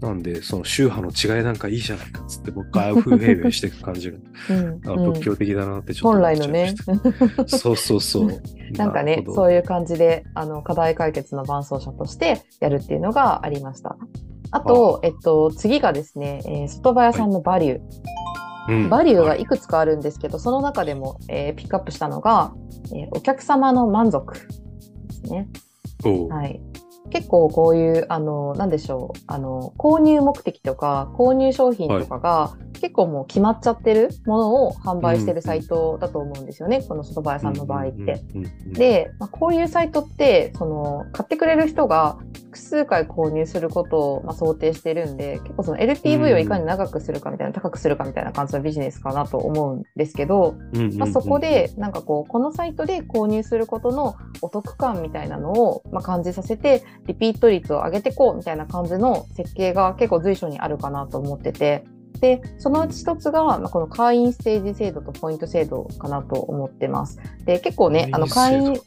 [0.00, 4.18] なんで、その宗派の違いなんかいいじゃないかっつって、僕がアウフヘイベしていく感じが、
[4.50, 6.74] うん仏教的だなってちょっと本来のね。
[7.46, 8.30] そうそうそう。
[8.76, 13.96] なんかねそういう感じであの課題解決の伴走者としてやるっていうのがありました。
[14.50, 17.80] あと、えっと、次がですね、えー外場屋さんのバリュー。
[18.68, 22.52] うんバリューがいくつかあるんですけど、その中でも、えーピックアップしたのが、
[22.94, 24.34] えーお客様の満足
[25.22, 25.48] ね。
[26.28, 26.60] はい。
[27.12, 38.24] 結構こういう、あの、なんでしょう、あの、購入目的とか、購入商品とかが、結構もう決まっちゃってるものを販売してるサイトだと思うんですよね、この外バ屋さんの場合って。
[38.66, 42.16] で、まあ、こういうサイトって、その、買ってくれる人が
[42.52, 50.56] 複数回購入することを、まあ、想定してるんで、結構その LTV をいかに長くするかみたいな、高くするかみたいな感じのビジネスかなと思うんですけど、
[50.96, 61.84] まあ、そこで、なんかこう、このサイトで購入することのお得感みたいなのを、まあ、感じさせて、リピート率を上げてこうみたいな感じの設計が結構随所にあるかなと思ってて、
[62.20, 67.18] で、そのうち一つが、まあ、この会員ステージ制度とポイント制度かなと思ってます。
[67.44, 68.80] で、結構ね、あの会員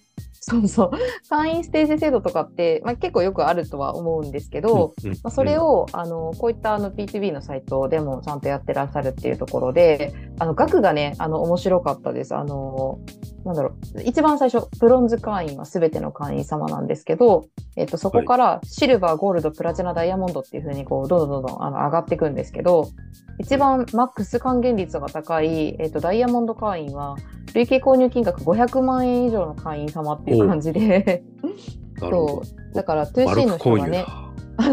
[0.47, 0.91] そうそう、
[1.27, 12.35] 会員ステージ制度とかって、まあ、結構よくあるとは思うんですけど、まあ、それを、あの、こういったあの B2B のサイトでもちゃんとやってらっしゃるっていうところで、あの、額がね、あの、面白かったです。
[12.35, 12.99] あの、
[13.45, 22.89] なんだろう、一番最初、ブロンズ会員は全ての会員様なんですけど、えっと、そこからシルバー、ゴールド、プラチナ、ダイヤモンドっていう風にこう、どんどんどんどんあの上がっていくんですけど、
[23.37, 27.17] 一番マックス還元率が高い、えっと、ダイヤモンド会員は、
[27.53, 31.23] 累計購入金額500万円以上の会員様っていう感じで、
[32.01, 32.41] なるほど。
[32.73, 34.05] だからバル 2C クの人がね、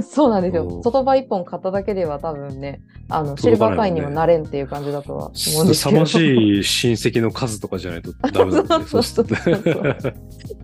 [0.03, 0.81] そうなんですよ。
[0.83, 5.97] 外場一本買っただけでは多分ね、あの、シルバー会員にもなれんっていう感じだとは思うんですけど。
[5.97, 8.85] 凄まじい親戚の数とかじゃないとダメだね。
[8.87, 10.14] そうそうそうそう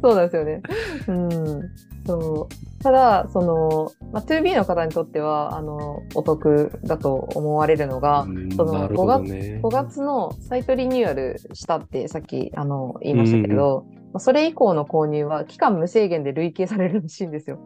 [0.01, 0.63] そうなんですよね。
[1.09, 1.63] うん。
[2.07, 2.83] そう。
[2.83, 9.61] ただ、その、まあ、2B の方にとっては、あの、お得だと思われるのが、うんそのなるほどね。
[9.63, 17.59] 5月のサイトリニューアルしたってさっき、あの、言いましたけど、まあそれ以降の購入は期間無制限で累計されるらしいんですよ。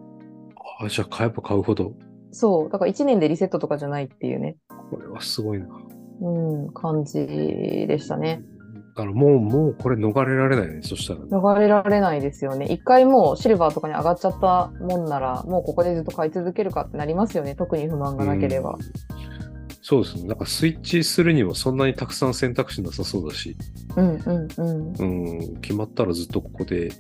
[0.82, 1.94] あじゃあ買えば買うほど、
[2.32, 2.70] そう。
[2.70, 4.56] だから1年でリセットとかじゃないっていうね、
[4.90, 5.66] これはすごいな。
[6.20, 8.42] うん、感じでしたね。
[8.94, 10.82] だからもう、もうこれ逃れられないね。
[10.82, 11.26] そしたらね。
[11.30, 12.66] 逃れられないですよね。
[12.66, 17.54] 一回もうシルバーとかに上がっちゃったもんなら、もうここでずっと買い続けるかってなりますよね。
[17.54, 18.78] 特に不満がなければうん。
[19.82, 20.24] そうですね。
[20.24, 23.56] なんかスイッチするにもそんなにたくさん選択肢なさそうだし、
[23.96, 24.92] うんうんうん。
[24.96, 26.92] うん、決まったらずっとここで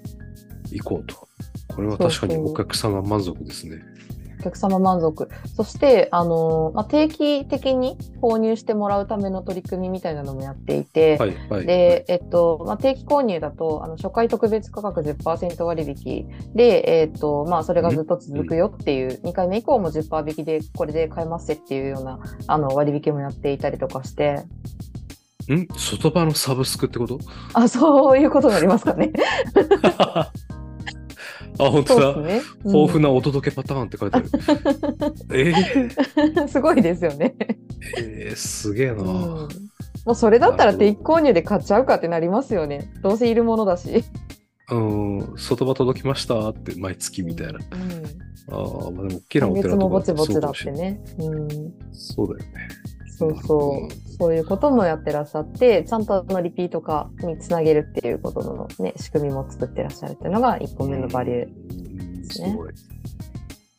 [0.70, 1.28] 行こうと。
[1.74, 3.82] これは確かにお客様満足ですね。
[4.40, 5.28] お客様満足。
[5.56, 11.66] そして、あの、まあ、定期的に購入してもらうための取り組みみたいなのもやっていて、はい、はい。
[11.66, 24.44] で、えっと、まあ、定期購入だと、あの、初回特別価格10%割引で、えっと、まあ、それがずっと続くよっていう、2回目以降も10%引きで、これで買えますっていうような、あの、割引もやっていたりとかして、
[25.52, 25.66] ん？
[25.70, 27.18] 外場のサブスクってこと？
[27.52, 29.12] あ、そういうことになりますかね。
[31.58, 32.22] あ、本当だ。
[32.22, 32.42] ね。
[32.64, 34.28] うん豊富なお届けパターンって書いてある。
[35.32, 37.34] えー、すごいですよね。
[37.98, 39.02] えー、すげえな。
[39.02, 39.48] うん
[40.04, 42.92] もうそれだったら定期購入で買っちゃうかってなりますよね。
[43.02, 44.02] どうせいるものだし。
[44.70, 47.52] うん、外場届きましたって毎月みたいな。
[47.52, 51.00] うんああ、まあでも大きなお寺とかもぼちぼちだっそうかもしてれないね。
[51.18, 51.48] うん
[51.92, 52.68] そうだよね。
[53.22, 54.16] そうそう。
[54.18, 61.46] そういうこともやってらっしゃって、ちゃんとあのリピート化につなげるっていうことのね、仕組みも作ってらっしゃるっていうのが1個目のバリュー。
[61.46, 61.48] う
[61.98, 62.58] んすね。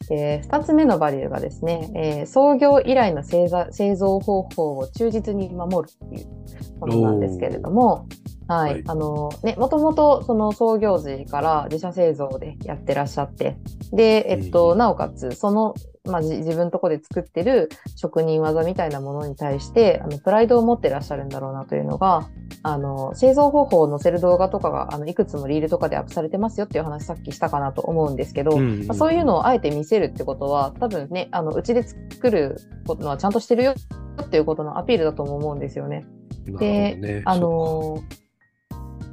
[0.09, 8.07] で、2つ目のバリューがですね、えー創業以来の製造製造方法を忠実に守るっていうものなんですけれども、
[8.47, 13.57] はい、はいあのね、もともとその創業時から自社製造でやってらっしゃって、
[13.91, 15.73] で、えっと、うんなおかつ、その、
[16.05, 22.27] まあ、じ自分のとこで作ってる職人技みたいなものに対して、あの、プライドを持ってらっしゃるんだろうなというのが、
[22.61, 33.73] あの、製造方法を載せる動画とかが、あの、いくつもリールとかでアップされてますよっていう話さっきしたかなと思うんですけど、うんまあ、そういうのをあえて見せるってことは、多分ね、あの、うちで作ることはちゃんとしてるよ
[34.21, 36.05] っていうことのアピールだとも思うんですよね。
[36.45, 37.21] なるほどでね。
[37.25, 38.23] あのー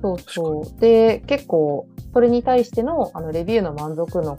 [0.03, 0.81] そうそう。
[0.81, 4.35] で、結構、それに対しての、あの、レビューの満足の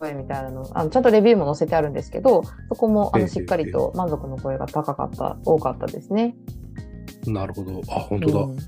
[0.00, 6.34] 声みたいなの、あの、ちゃんとレビューも載せてあるんですけど、そこも、あの、ええしっかりと満足の声が高かった、多かったですね。
[7.26, 7.80] なるほど。
[7.88, 8.40] あ、本当だ。
[8.40, 8.58] うん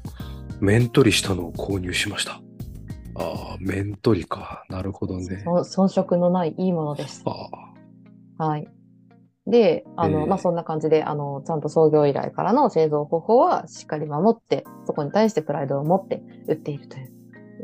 [0.63, 2.41] 面取りしたのを購入しました。
[3.17, 4.65] ああ、面取りか。
[4.69, 5.43] なるほどね。
[5.45, 7.25] そ遜色のないいいものです。
[8.39, 8.69] はい。
[9.45, 17.13] で、あの、ええまあ、そんな感じで、あの、ちゃんと創業以来からの製造方法はしっかり守って、そこに対してプライドを持って売っているという、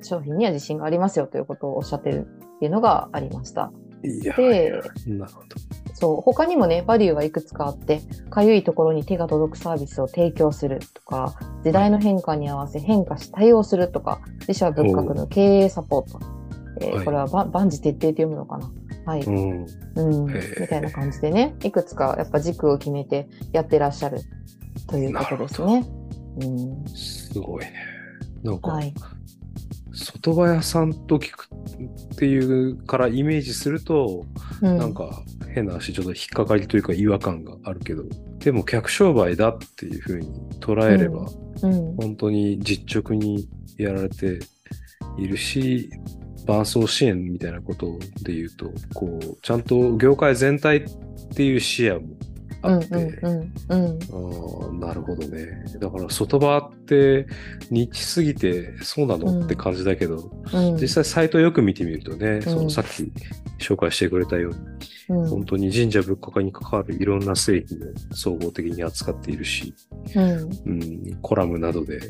[0.02, 3.72] 商品には自信がありますよということをおっしゃってるっていうのがありました。
[4.02, 5.56] でなるほど。
[5.94, 11.34] そう、他にもね、バリューはいくつかあって、かゆいところに手が届くサービスを提供するとか、
[11.64, 16.20] 時代の変化に合わせ変化し対応するとか、自社仏閣の経営サポート。
[16.20, 18.70] えーはいこれはば万事徹底って読むのかな？
[19.04, 19.22] はい。
[19.22, 19.66] うん。
[19.96, 20.26] うん。
[20.26, 24.20] みたいな感じでね、いくつかやっぱ軸を決めてやってらっしゃる
[24.86, 25.84] ということですね。
[26.40, 26.84] うん。
[26.86, 27.74] すごいね。
[28.44, 28.94] なんか、はい。
[29.98, 31.48] 外場屋さんと聞く
[32.14, 34.24] っていうからイメージすると、
[34.62, 35.22] うん、なんか
[35.54, 38.04] 変な話、ちょっと引っかかりというか違和感があるけど、
[38.38, 40.28] でも客商売だっていうふうに
[40.60, 41.28] 捉えれば、
[41.62, 44.38] うん、本当に実直にやられて
[45.18, 45.90] いるし、
[46.46, 50.84] 伴走支援みたいなことで言うと、こう、ちゃんと業界全体っ
[51.34, 52.17] ていう視野も
[52.62, 55.64] あって、うんうんうんあーなるほどね。
[55.78, 57.26] だから外場って
[57.70, 60.76] ニッチすぎてそうなの、うんって感じだけど、うん。
[60.76, 62.64] 実際サイトよく見てみるとね、そうん。
[62.64, 63.12] のさっき
[63.58, 64.58] 紹介してくれたように、
[65.20, 65.28] うん。
[65.28, 69.74] 本当に神社仏閣に関わるいろんな製品を総合的に扱っているし、
[70.14, 70.50] うん。
[70.66, 72.00] うん、コラムなどで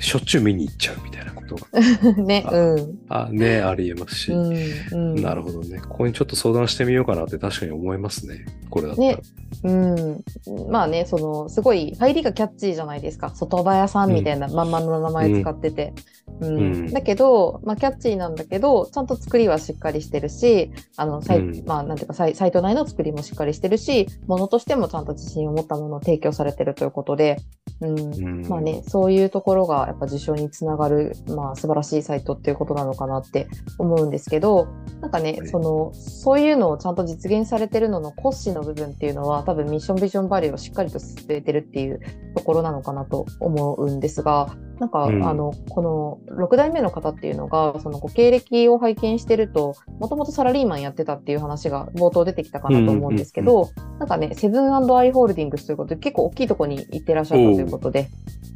[0.00, 2.98] しょっちゅう見に行っちゃうみたいなことが、 ね、うん。
[3.08, 4.54] あね、ありえますし、うん。
[4.92, 5.22] うん。
[5.22, 5.78] なるほどね。
[5.78, 8.44] ここにちょっと相談してみようかなって確かに思いますね。
[8.70, 9.08] これだったら。
[9.08, 9.22] ね
[9.62, 10.24] うん。
[10.70, 13.30] まあね、その、すごい、入りがキャッチーじゃないですか。
[13.34, 15.92] 外場屋さんみたいなまんまの名前使ってて。
[16.40, 16.56] うん。
[16.58, 27.38] うんだけど、まあ、キャッチーなんだけど、ちゃんと作りはしっかりしてるし、あの、サイ,、うんまあ、なんていうかサイ、サイト内の作りもしっかりしてるし、ものとしてもちゃんと自信を持ったものを提供されてるということで、
[27.80, 27.98] うん。
[27.98, 28.02] う
[28.42, 34.68] んまあね、そういうところがやっぱ受賞につながる、まあ、素晴らしいサイトっていうことなのかなって思うんですけど、
[35.00, 42.00] なんかね、はいその、そういうのをちゃんと実現されてるのの骨子の部分っていうのは、多分ミッションビジョンバリューをしっかりと据えてるっていう
[42.36, 44.48] ところなのかなと思うんですが、
[44.80, 45.82] なんか、うんあの、こ
[46.28, 58.08] の6代目の方っていうのが、そのご経歴を拝見してると、もともとサラリーマンやってたっていう話が冒頭出てきたかなと思うんですけど、なんかね、セブンアイ・ホールディングスということで、結構大きいところに行ってらっしゃったということで、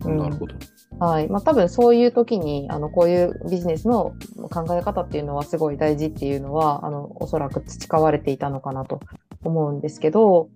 [0.05, 0.55] うんなるほど。
[1.01, 1.29] はい。
[1.29, 4.15] まあ多分そういう時に、あの、こういうビジネスの
[4.51, 9.01] 考え方っていうのはすごい大事っていうのは、あの、おそらく培われていたのかなと
[9.45, 10.49] 思うんですけど、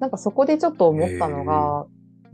[0.00, 1.86] なんかそこでちょっと思ったのが、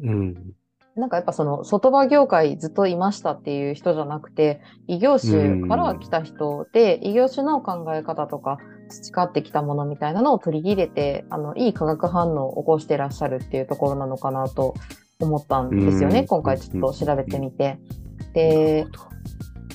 [0.02, 0.54] うん。
[0.96, 14.74] なんかやっぱその外場業界ずっといましたっていう人じゃなくて、異業種から来た人で、異業種の考え方とか培ってきたものみたいなのを取り入れて、あの、いい化学反応を起こしてらっしゃるっていうところなのかなと
[15.18, 16.20] 思ったんですよね。
[16.20, 17.78] うん今回ちょっと調べてみて。
[18.34, 18.86] で、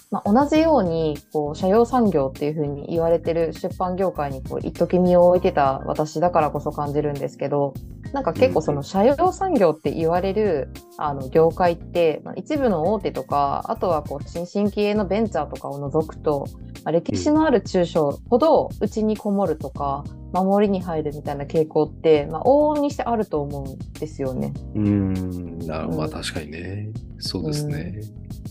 [0.09, 7.73] まあ、同じようにこう社用産業っていうふうに言われてる出版業界にこう一時身を置いてた私だからこそ感じるんですけど
[8.13, 16.47] なんか結構その社用産業って言われるあの業界って、まあ、一部の大手とかあとはこう新進気鋭のベンチャーとかを除くと、
[16.83, 24.53] まあ、歴史のある中小ほどうちにこもるとか守りに入るみたいな傾向って、まあ、往々にしてあると思うんですよね。
[24.75, 25.59] うん。
[25.59, 26.89] なまうんあ確かにね。
[27.19, 28.01] そうですね。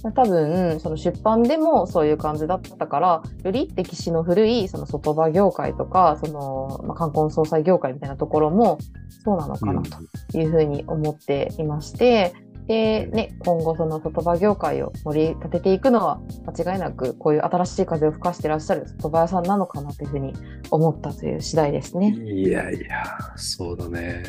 [0.03, 8.79] 多分その出版でもそういう感じだったからより歴史の古いその外場業界とかその、まあ、冠婚葬祭業界みたいなところも
[9.25, 9.83] そうなのかな
[10.31, 12.35] というふうに思っていまして、
[12.66, 20.35] でね、今後その外場業界を盛り立てていくのは間違いなくこういう新しい風を吹かしてらっしゃる外場屋さんなのかなというふうに
[20.70, 22.16] 思ったという次第ですね。
[22.16, 23.05] いやいや、
[23.37, 24.24] そうだね。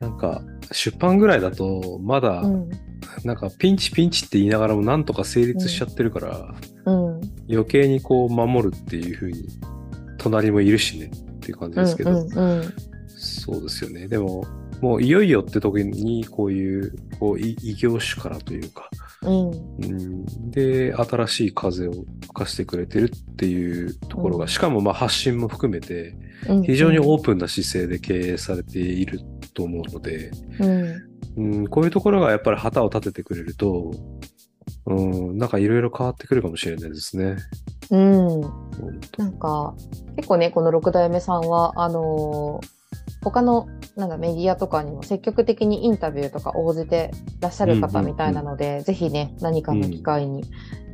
[0.00, 0.42] なんか、
[0.72, 2.70] 出版ぐらいだと、まだ、うん
[3.22, 6.54] なんかピンチピンチって言いながらもなんとか成立しちゃってるから、
[6.86, 7.20] うん
[7.50, 9.46] 余計にこう守るっていう風に、
[10.18, 12.74] 隣もいるしねっていう感じですけど、うんうん
[13.16, 14.08] そうですよね。
[14.08, 14.44] でも、
[14.80, 18.88] もういよいよって時に、こういう、こう、い異業種からというか、
[19.22, 19.50] うん。
[19.50, 24.48] うん、で、新しい風を吹かしてくれてるっていうところが、うん。
[24.48, 26.16] しかもまあ発信も含めて、
[26.48, 26.62] うん。
[26.62, 29.20] 非常にオープンな姿勢で経営されている
[29.54, 31.14] と思うので、うん。
[31.36, 33.92] うん、こういうところがやっぱり旗を立ててくれると、
[34.86, 34.94] う
[35.32, 37.36] ん、なんかいろいろ変わってくるかもしれないですね。
[37.90, 38.40] うん。
[39.18, 39.74] なんか、
[40.16, 42.83] 結構ね、この六代目さんは、あのー
[43.24, 47.10] 他のなんかメディアとかにも積極的にインタビューとか応じて
[47.40, 50.44] らっしゃる方みたいなので、ぜひね、何かの機会に、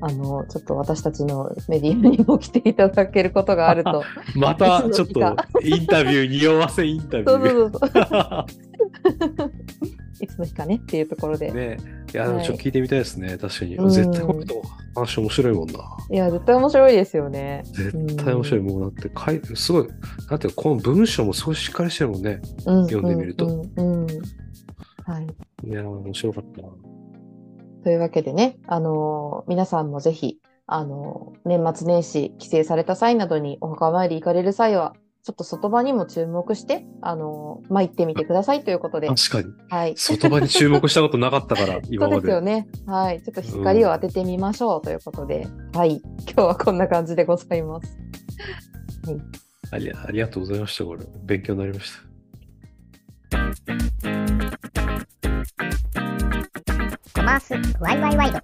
[0.01, 4.05] あの、ちょっと私たちのメディアにも来ていただけることがあると。
[4.37, 5.21] またちょっと
[5.63, 8.47] インタビュー、匂わせインタビュそうそうそう。
[10.21, 10.25] ー。
[10.25, 11.51] いつの日かねっていうところで。
[11.53, 11.79] ね
[12.13, 13.39] いや、でもちょっと聞いてみたいですね。
[13.39, 13.77] 確かに。
[13.77, 14.55] うん絶対この人
[14.95, 15.79] 話面白いもんな。
[16.11, 17.63] いや、絶対面白いですよね。
[17.67, 18.61] 絶対面白い。
[18.61, 19.89] もうだってかい、すごい、
[20.29, 22.41] なんていうかこの文章もすごいしっかりしてるもんね。
[22.67, 24.07] うん、読んでみるとうん
[25.05, 25.27] はい。
[25.69, 26.69] いや、面白かったな。
[27.83, 39.53] というわけでね、あのー皆さんもぜひ、あのー年末年始帰省された際などにお墓参り行かれる際は、ちょっと外場にも注目して、あのー参ってみてくださいということで、確かに。
[39.69, 39.95] はい。
[39.97, 42.23] 外場に注目したことなかったから、 今そうまで。
[42.23, 42.69] ですよね。
[42.87, 43.23] はい。
[43.23, 46.01] ちょっと光を当ててみましょうということで、はい。
[46.21, 47.99] 今日はこんな感じでございます。
[49.73, 50.85] ありありがとうございました。
[50.85, 52.11] これ、勉強になりました。
[57.15, 58.41] コマースワイワイワイド。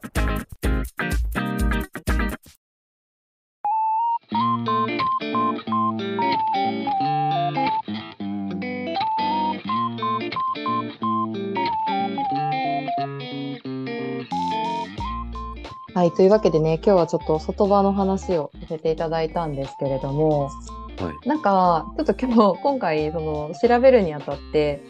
[15.96, 20.50] はい、というわけでね、今日はちょっと外場の話をさせていただいたんですけれども、
[20.98, 24.82] はい、なんかちょっと今日今回その調べるにあたって、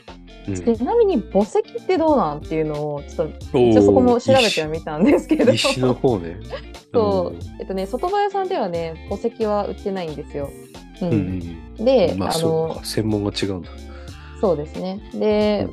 [0.49, 5.53] うん、ちなみに墓石ってどうなんっていうのをちょっと一応そこも調べてはみたんですけど。
[5.53, 6.39] 石の方ね。
[6.93, 10.51] そう、えっとね外場屋さんではね墓石は売ってないんですよ。
[11.03, 11.09] うん。
[11.09, 11.15] うん。
[11.15, 13.69] うんで、ああのそうか、、専門が違うんだ。
[14.41, 15.01] そうですね。
[15.15, 15.69] で、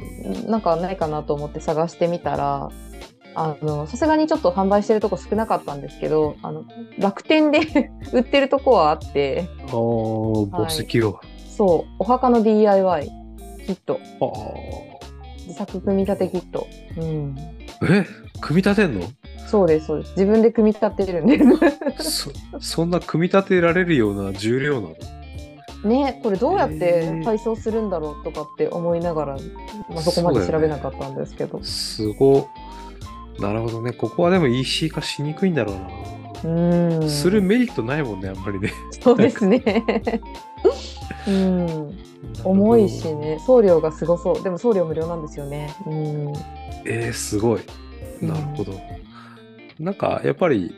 [0.47, 2.69] なんかないかなと思って探してみたら、
[3.36, 6.65] あの、さすがにちょっと販売してるとこ少なかったんですけど、あの、
[6.97, 7.59] 楽天で
[8.13, 11.19] 売ってるとこはあって、ああ、墓石を。
[11.47, 13.09] そう、お墓の DIY
[13.65, 14.28] キット、あ
[15.47, 16.67] 自作組み立てキット。
[16.97, 17.36] うん。
[17.82, 17.86] あ。
[17.89, 18.05] え？
[18.42, 19.08] 組み立てんの？
[19.48, 20.12] そうです、そうです。
[20.12, 21.38] 自分で組み立てるんで
[22.00, 22.12] す。
[22.12, 24.96] そそんな組み立てられるような重量なの？
[25.84, 29.38] ね、これどうやって配送するんだろうとかって思いながら、
[29.90, 31.62] まあ、そこまで調べなかったんですけど。
[31.62, 32.48] すご
[33.38, 33.92] なるほどね。
[33.92, 36.50] ここはでも EC 化しにくいんだろうな。
[36.50, 37.10] うん。
[37.10, 38.72] するメリットないもんね、あんまりね。
[39.02, 39.64] そうですね。
[41.28, 41.98] うん。
[42.44, 44.42] 重いしね、送料がすごそう。
[44.44, 45.76] でも送料無料なんですよね。
[45.86, 46.34] うん。
[46.86, 47.62] えー、すごい。
[48.28, 48.80] なるほど。
[49.80, 50.74] なんか、やっぱり、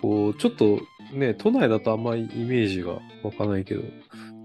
[0.00, 0.80] こう、ちょっと
[1.14, 3.82] ね、都内だとあんまりイメージが湧かないけど、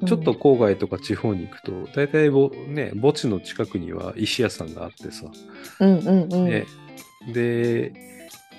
[0.06, 5.26] ちょっと郊外とか地方に行くと、大体ぼ、ね、墓地の近くには石屋さんがあってさ、
[5.80, 6.46] うんうんうん。
[6.46, 6.66] ね、
[7.34, 7.94] で、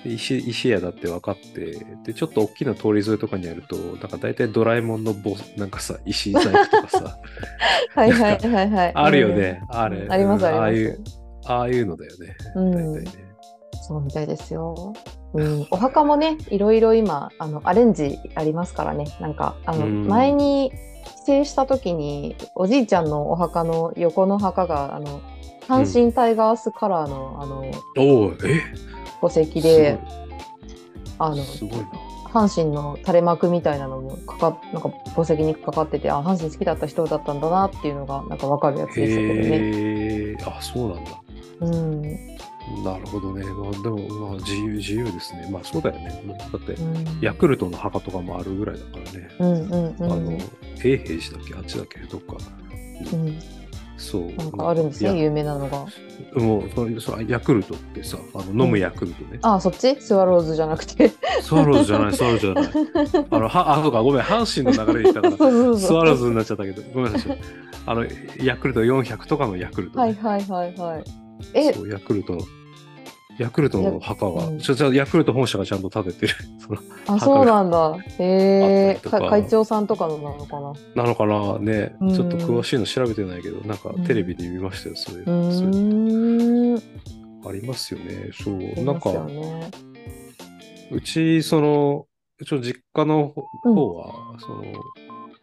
[0.05, 7.19] 石石屋だって分かって、で、ちょっと大きな通り沿いとかにあると、なんか大体ドラえもんのボなんかさ、石細工とかさ、
[7.95, 8.91] はいはいはいはい。
[8.93, 10.07] あるよね、あれ。
[10.09, 11.03] ありますうんありますああいう、
[11.45, 12.35] ああいうのだよね。
[12.55, 13.30] うん大体ね。
[13.81, 14.93] そうみたいですよ。
[15.33, 19.05] うん、お墓もね、いろいろ今、あの、アレンジありますからね。
[19.19, 20.71] なんか、あの、うん前に
[21.25, 25.21] 帰省した時に、おじいちゃんのお墓の横の墓が、あの、
[25.67, 27.65] 阪神タイガースカラーの、あの、
[29.21, 29.97] 墓石で、
[31.17, 31.89] あの、すごいな。
[32.31, 40.37] 阪神の垂れ幕みたいなのもかかなんか墓石にかかっててあ阪神好きだった人だったんだなっていうのがなんかわかるやつでしたけどね。
[40.45, 41.11] あ、そうなんだ。
[41.59, 42.01] うん
[42.83, 43.43] なるほどね。
[43.45, 45.49] まあ、でも、まあ、自由、自由ですね。
[45.51, 46.23] まあ、そうだよね。
[46.51, 49.29] だって、うんヤクルトの墓とかもあるぐらいだからね。
[49.39, 52.37] うんうんうんあの、永平寺だっけあっちだっけどっか。
[53.13, 53.39] うん
[54.01, 54.31] そう。
[54.33, 55.85] なんかあるんですね有名なのが。
[56.41, 59.39] もうそれそれヤクルトってさ、あの飲むヤクルトね。
[59.43, 59.95] あそっち？
[60.01, 61.11] スワローズじゃなくて。
[61.41, 63.25] スワローズじゃない、スワローズじゃない。
[63.29, 67.37] あの、は、あ、そうか、ごめん、阪神の流れで言ったから、そうそうそうスワローズになっちゃったけど、ごめんなさい。
[67.85, 68.05] あの、
[68.43, 70.03] ヤクルト400とかのヤクルト、ね。
[70.03, 71.03] はいはいはいはい。
[71.53, 72.41] えそう、ヤクルトの、
[73.37, 76.33] ヤクルトの墓が、やうんちょ、ちょ、ヤクルト本社がちゃんと建ててる。
[76.59, 77.97] そのあそうなんだ。
[78.19, 80.73] へえあったりとかか会長さんとかのなのかな。
[80.95, 86.81] なのかなね、うんちょっと詳しいの調べてないけど、なんかうんテレビで見ましたよ、そういううそういうーん。
[87.47, 88.29] ありますよね。
[88.33, 89.11] そう、いなんか。
[90.91, 92.05] うち、その、
[92.39, 93.33] 一応実家の
[93.63, 94.63] うん方は、その、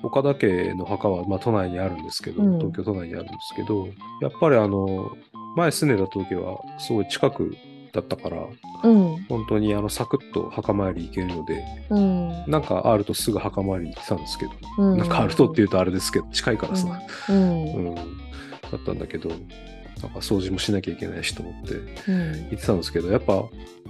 [0.03, 3.87] 岡田家の墓は、まあ、都内にあるんですけど、うん東京都内にあるんですけど、
[4.21, 5.11] やっぱりあの、
[5.59, 7.57] 前住んでた時は、すごい近く
[7.93, 8.47] だったから、
[8.85, 14.99] うん本当にあの、サクッと墓参り行けるので、うんなんかあるとすぐ墓参りに行ってたんですけど、うん。
[14.99, 18.03] なんかあるとっていうとあれですけど、近いからさ、うんうん、だ
[18.77, 23.45] ったんだけど、なんか掃除もしなきゃいけないしと思ってうん行ってたんですけど、やっぱ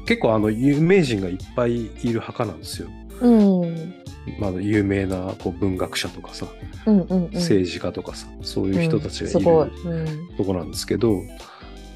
[0.07, 2.89] 結構あの有名人がいっぱいいる墓なんですよ。
[3.21, 3.31] う
[3.67, 3.95] ん
[4.39, 6.47] まあ、有名なこう文学者とかさ、
[6.87, 7.31] うんうんうん。
[7.35, 9.43] 政治家とかさ、そういう人たちがい。
[9.43, 9.51] る
[9.85, 11.23] うんとこなんですけど、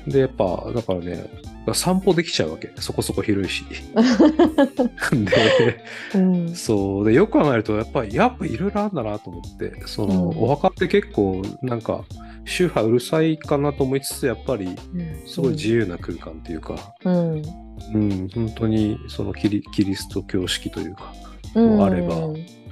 [0.07, 1.31] で、やっぱ、だからね、
[1.75, 2.73] 散歩できちゃうわけ。
[2.77, 3.65] そこそこ広いし。
[5.13, 5.85] で、
[6.15, 6.55] うん。
[6.55, 7.09] そう。
[7.09, 10.39] で、よく考えると、やっぱり、やっぱいろいろあるんだなと思って、その、うん。
[10.39, 12.05] お墓って結構、なんか、
[12.45, 14.77] 宗派うるさいかなと思いつつ、やっぱり、
[15.27, 17.43] すごい自由な空間っていうか、うん。
[17.95, 22.17] うん、本当に、そのキリ、キリスト教式というか、うんもあれば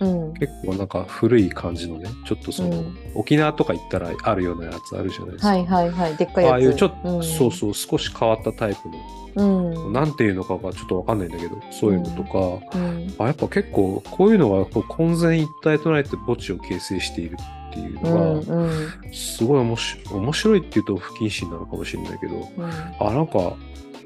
[0.01, 0.35] うん。
[0.35, 2.99] 結構なんか古い感じのね、ちょっとその、うん。
[3.15, 5.49] 沖縄とか行ったらあるようなやつあるじゃないですか。
[5.49, 6.17] はいはいはい。
[6.17, 6.53] でっかいやつ。
[6.53, 7.23] ああいうちょっと、ん。
[7.23, 9.93] そうそう、少し変わったタイプの、うん。
[9.93, 13.15] なんていうのかがちょっとわかんないんだけど、そういうのとか、うん。
[13.19, 17.37] あやっぱ結構こういうのがこう混然一体となって墓地を形成している
[17.71, 18.73] っていううのが、んうん。
[19.13, 22.65] すごい面白い面白いっていうと不謹慎なのかもしれないけど、うん。
[22.65, 23.55] あ、なんか、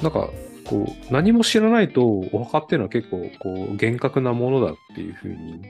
[0.02, 0.28] なんか、
[0.66, 5.60] こう、何も知らないと、お墓っていうのは結構、こう、厳格なものだっていうふうに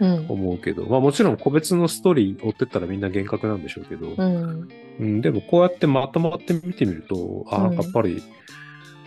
[0.00, 0.26] うん。
[0.28, 4.68] 思うけど、まあもちろん個別のストーリー追ってったらみんな厳格なんでしょうけど、うん。
[4.98, 8.22] うん、でもこうやってまとまって見てみると、あ、やっぱり、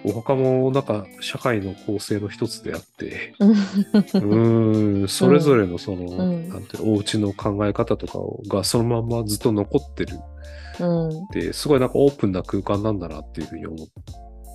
[0.04, 6.50] お墓もなんか社会の構成の一つであって、うーん、それぞれのその、ん。
[6.50, 10.18] なんていうのお家の考え方とかをがそのまんまずっと残ってる。
[10.80, 11.10] うん。
[11.10, 13.88] って、すごいなんかオープンな空間なんだなっていうふうに思っ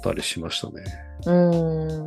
[0.05, 0.85] たりしましたね。
[1.27, 2.07] うん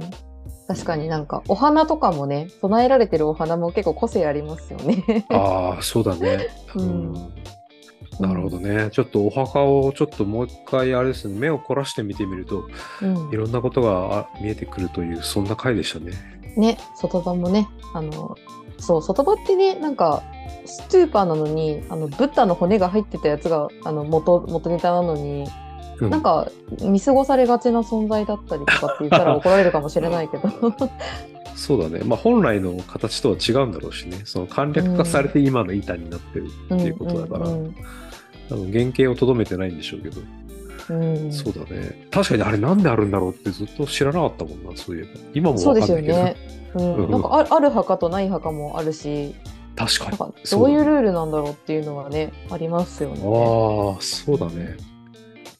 [0.67, 5.25] 確かになんかお花とかもね備えられてるお花も結構個性ありますよね。
[5.29, 6.49] ああ、そうだね。
[6.75, 7.13] ううんん。
[8.19, 8.89] なるほどね。
[8.91, 12.67] ちょっとお墓をちょっともう一回あれですね、目を凝らして見てみると、
[13.01, 16.11] うんいろんなことがあ見えてくるという、そんな回でしたね。
[16.57, 18.35] ね外場もねあの
[18.79, 20.23] そう外場ってねなんか
[20.65, 25.47] スーパーなのにあのブッダの骨が入ってたやつがあの元元ネタなのに、
[25.99, 26.49] うんなんか
[26.81, 30.49] 見過ごされがちな存在だったりとかって言ったら怒られるかもしれないけど
[31.55, 32.03] そうだね。
[32.05, 34.21] まあ本来の形とは違うんだろうしね。
[34.25, 37.75] その簡略化されて今の板になってるっていうことだから、うん
[38.49, 40.21] 多分原型をとどめてないんでしょうけど、
[40.89, 42.07] うんうんそうだね。
[42.11, 45.09] 確かにあれなんであるんだろうってずっと知らなかったもんな、そういえば。
[45.33, 46.43] 今もそうですよわかんないけど。
[46.43, 46.57] ね。
[46.75, 49.33] うんうんなんかあある墓とない墓もあるし、
[49.75, 53.21] 確かにどういうルールなんだろうっていうのはね、ありますよね。
[53.21, 54.77] ああ、そうだね。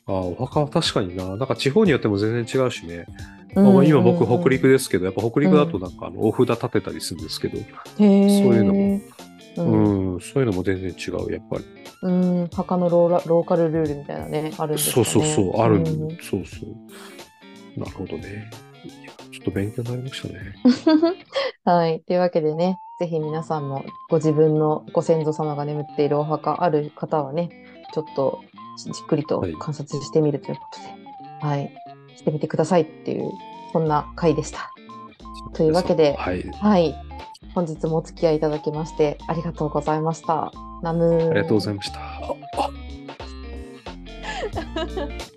[0.07, 1.35] ああ、お墓は確かにな。
[1.35, 3.05] なんか地方によっても全然違うしね。
[3.55, 9.01] うんまあ、今僕北陸ですけど、やっぱ北陸だとなんかあのお札立てたりするんですけど、そういうのも
[9.57, 11.65] ううんん、そういうのも全然違う、やっぱり。
[12.03, 15.33] うん、墓のローラローカルルールみたいなね、あるんですかそうね。
[15.33, 15.85] そうそう、ある、ん
[16.21, 17.79] そうそう。
[17.79, 18.49] なるほどね。
[19.31, 20.55] ちょっと勉強になりましたね。
[21.65, 22.01] はい。
[22.01, 27.49] というわけでね、ぜひ皆さんもご自分のご先祖様が眠っているお墓ある方はね、
[27.93, 28.41] ちょっと
[28.78, 31.73] じっくりとはい観察してみるということで、はい、
[32.15, 33.32] してみてくださいっていう、
[33.73, 34.71] そんな回でした。
[35.53, 36.43] というわけではい。
[36.43, 36.95] はい。
[37.53, 40.51] 本日もお付き合いいただきましてありがとうございました。
[40.84, 41.99] ナムーありがとうございました。